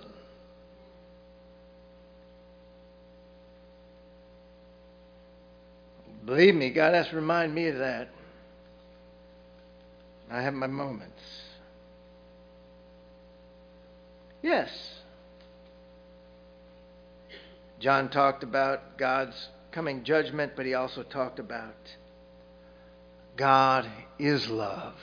Believe 6.26 6.56
me, 6.56 6.72
God 6.72 6.94
has 6.94 7.08
to 7.08 7.16
remind 7.16 7.56
me 7.56 7.68
of 7.68 7.78
that. 7.78 8.10
I 10.30 10.42
have 10.42 10.54
my 10.54 10.68
moments. 10.68 11.39
Yes. 14.42 14.70
John 17.80 18.10
talked 18.10 18.44
about 18.44 18.98
God's 18.98 19.50
coming 19.72 20.04
judgment, 20.04 20.54
but 20.56 20.66
he 20.66 20.74
also 20.74 21.04
talked 21.04 21.40
about 21.40 21.76
God 23.38 23.90
is 24.18 24.50
love. 24.50 24.96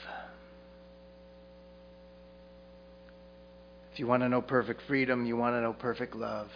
If 3.91 3.99
you 3.99 4.05
want 4.05 4.21
to 4.21 4.29
know 4.29 4.43
perfect 4.43 4.83
freedom, 4.83 5.25
you 5.25 5.35
want 5.35 5.55
to 5.55 5.61
know 5.61 5.73
perfect 5.73 6.15
love, 6.15 6.49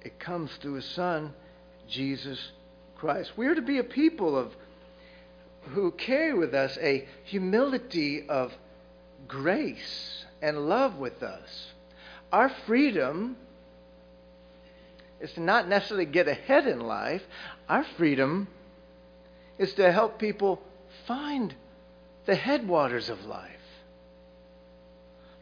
it 0.00 0.18
comes 0.18 0.50
through 0.62 0.74
his 0.74 0.86
son, 0.86 1.34
Jesus 1.88 2.38
Christ. 2.96 3.32
We 3.36 3.46
are 3.48 3.54
to 3.54 3.60
be 3.60 3.78
a 3.78 3.84
people 3.84 4.38
of 4.38 4.52
who 5.74 5.90
carry 5.92 6.32
with 6.32 6.54
us 6.54 6.78
a 6.80 7.06
humility 7.24 8.26
of 8.28 8.52
grace 9.28 10.24
and 10.40 10.68
love 10.68 10.96
with 10.96 11.22
us. 11.22 11.72
Our 12.32 12.50
freedom 12.66 13.36
is 15.20 15.32
to 15.32 15.40
not 15.40 15.68
necessarily 15.68 16.06
get 16.06 16.28
ahead 16.28 16.66
in 16.66 16.80
life. 16.80 17.22
Our 17.68 17.84
freedom 17.96 18.48
is 19.58 19.72
to 19.74 19.92
help 19.92 20.18
people 20.18 20.60
find 21.06 21.54
the 22.26 22.34
headwaters 22.34 23.08
of 23.08 23.24
life. 23.24 23.50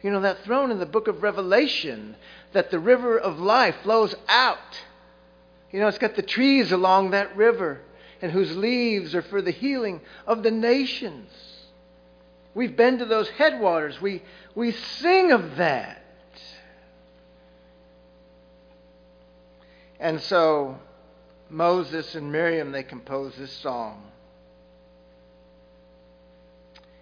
You 0.01 0.11
know, 0.11 0.21
that 0.21 0.43
throne 0.43 0.71
in 0.71 0.79
the 0.79 0.85
book 0.85 1.07
of 1.07 1.21
Revelation, 1.21 2.15
that 2.53 2.71
the 2.71 2.79
river 2.79 3.17
of 3.17 3.39
life 3.39 3.75
flows 3.83 4.15
out. 4.27 4.57
You 5.71 5.79
know, 5.79 5.87
it's 5.87 5.99
got 5.99 6.15
the 6.15 6.21
trees 6.21 6.71
along 6.71 7.11
that 7.11 7.35
river, 7.35 7.81
and 8.21 8.31
whose 8.31 8.55
leaves 8.55 9.15
are 9.15 9.21
for 9.21 9.41
the 9.41 9.51
healing 9.51 10.01
of 10.27 10.43
the 10.43 10.51
nations. 10.51 11.29
We've 12.53 12.75
been 12.75 12.99
to 12.99 13.05
those 13.05 13.29
headwaters. 13.29 14.01
We, 14.01 14.23
we 14.55 14.71
sing 14.71 15.31
of 15.31 15.57
that. 15.57 16.03
And 19.99 20.19
so 20.21 20.79
Moses 21.49 22.15
and 22.15 22.31
Miriam, 22.31 22.71
they 22.71 22.83
compose 22.83 23.35
this 23.35 23.53
song. 23.53 24.03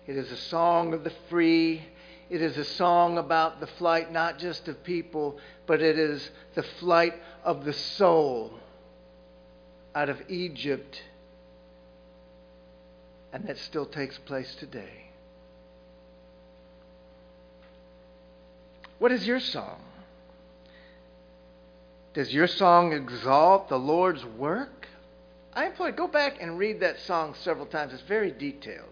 It 0.05 0.17
is 0.17 0.31
a 0.31 0.37
song 0.37 0.93
of 0.93 1.03
the 1.03 1.13
free. 1.29 1.83
It 2.29 2.41
is 2.41 2.57
a 2.57 2.65
song 2.65 3.17
about 3.17 3.59
the 3.59 3.67
flight 3.67 4.11
not 4.11 4.37
just 4.37 4.67
of 4.67 4.83
people, 4.83 5.39
but 5.65 5.81
it 5.81 5.97
is 5.97 6.29
the 6.55 6.63
flight 6.63 7.13
of 7.43 7.65
the 7.65 7.73
soul 7.73 8.53
out 9.95 10.09
of 10.09 10.21
Egypt. 10.29 11.01
And 13.31 13.47
that 13.47 13.57
still 13.57 13.85
takes 13.85 14.17
place 14.19 14.53
today. 14.55 15.08
What 18.99 19.11
is 19.11 19.25
your 19.25 19.39
song? 19.39 19.81
Does 22.13 22.33
your 22.33 22.47
song 22.47 22.93
exalt 22.93 23.69
the 23.69 23.79
Lord's 23.79 24.25
work? 24.25 24.87
I 25.53 25.67
implore 25.67 25.89
you, 25.89 25.95
go 25.95 26.07
back 26.07 26.37
and 26.41 26.57
read 26.57 26.81
that 26.81 26.99
song 27.01 27.33
several 27.41 27.65
times. 27.65 27.93
It's 27.93 28.01
very 28.03 28.31
detailed. 28.31 28.89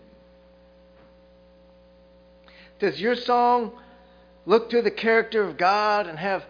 Does 2.79 2.99
your 3.01 3.15
song 3.15 3.71
look 4.45 4.69
to 4.69 4.81
the 4.81 4.91
character 4.91 5.43
of 5.43 5.57
God 5.57 6.07
and 6.07 6.17
have 6.17 6.45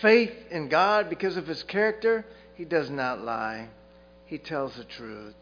faith 0.00 0.34
in 0.50 0.68
God 0.68 1.08
because 1.08 1.36
of 1.36 1.46
his 1.46 1.62
character? 1.62 2.24
He 2.54 2.64
does 2.64 2.90
not 2.90 3.22
lie. 3.22 3.68
He 4.26 4.38
tells 4.38 4.74
the 4.74 4.84
truth. 4.84 5.36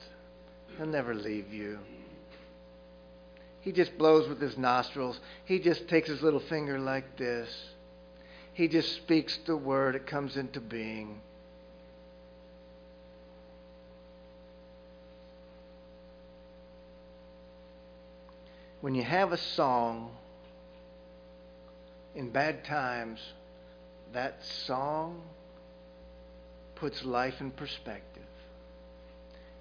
He'll 0.76 0.86
never 0.86 1.14
leave 1.14 1.52
you. 1.52 1.78
He 3.66 3.72
just 3.72 3.98
blows 3.98 4.28
with 4.28 4.40
his 4.40 4.56
nostrils. 4.56 5.18
He 5.44 5.58
just 5.58 5.88
takes 5.88 6.08
his 6.08 6.22
little 6.22 6.38
finger 6.38 6.78
like 6.78 7.16
this. 7.16 7.48
He 8.54 8.68
just 8.68 8.94
speaks 8.94 9.36
the 9.44 9.56
word, 9.56 9.96
it 9.96 10.06
comes 10.06 10.36
into 10.36 10.60
being. 10.60 11.20
When 18.82 18.94
you 18.94 19.02
have 19.02 19.32
a 19.32 19.36
song 19.36 20.12
in 22.14 22.30
bad 22.30 22.64
times, 22.64 23.18
that 24.12 24.44
song 24.44 25.20
puts 26.76 27.04
life 27.04 27.40
in 27.40 27.50
perspective. 27.50 28.22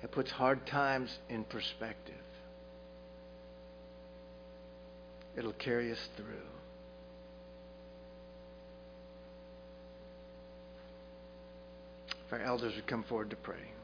It 0.04 0.12
puts 0.12 0.30
hard 0.30 0.68
times 0.68 1.18
in 1.28 1.44
perspective. 1.46 2.14
It'll 5.38 5.54
carry 5.54 5.92
us 5.92 6.10
through. 6.16 6.26
If 12.28 12.34
our 12.34 12.42
elders 12.42 12.74
would 12.76 12.88
come 12.88 13.04
forward 13.04 13.30
to 13.32 13.36
pray. 13.36 13.75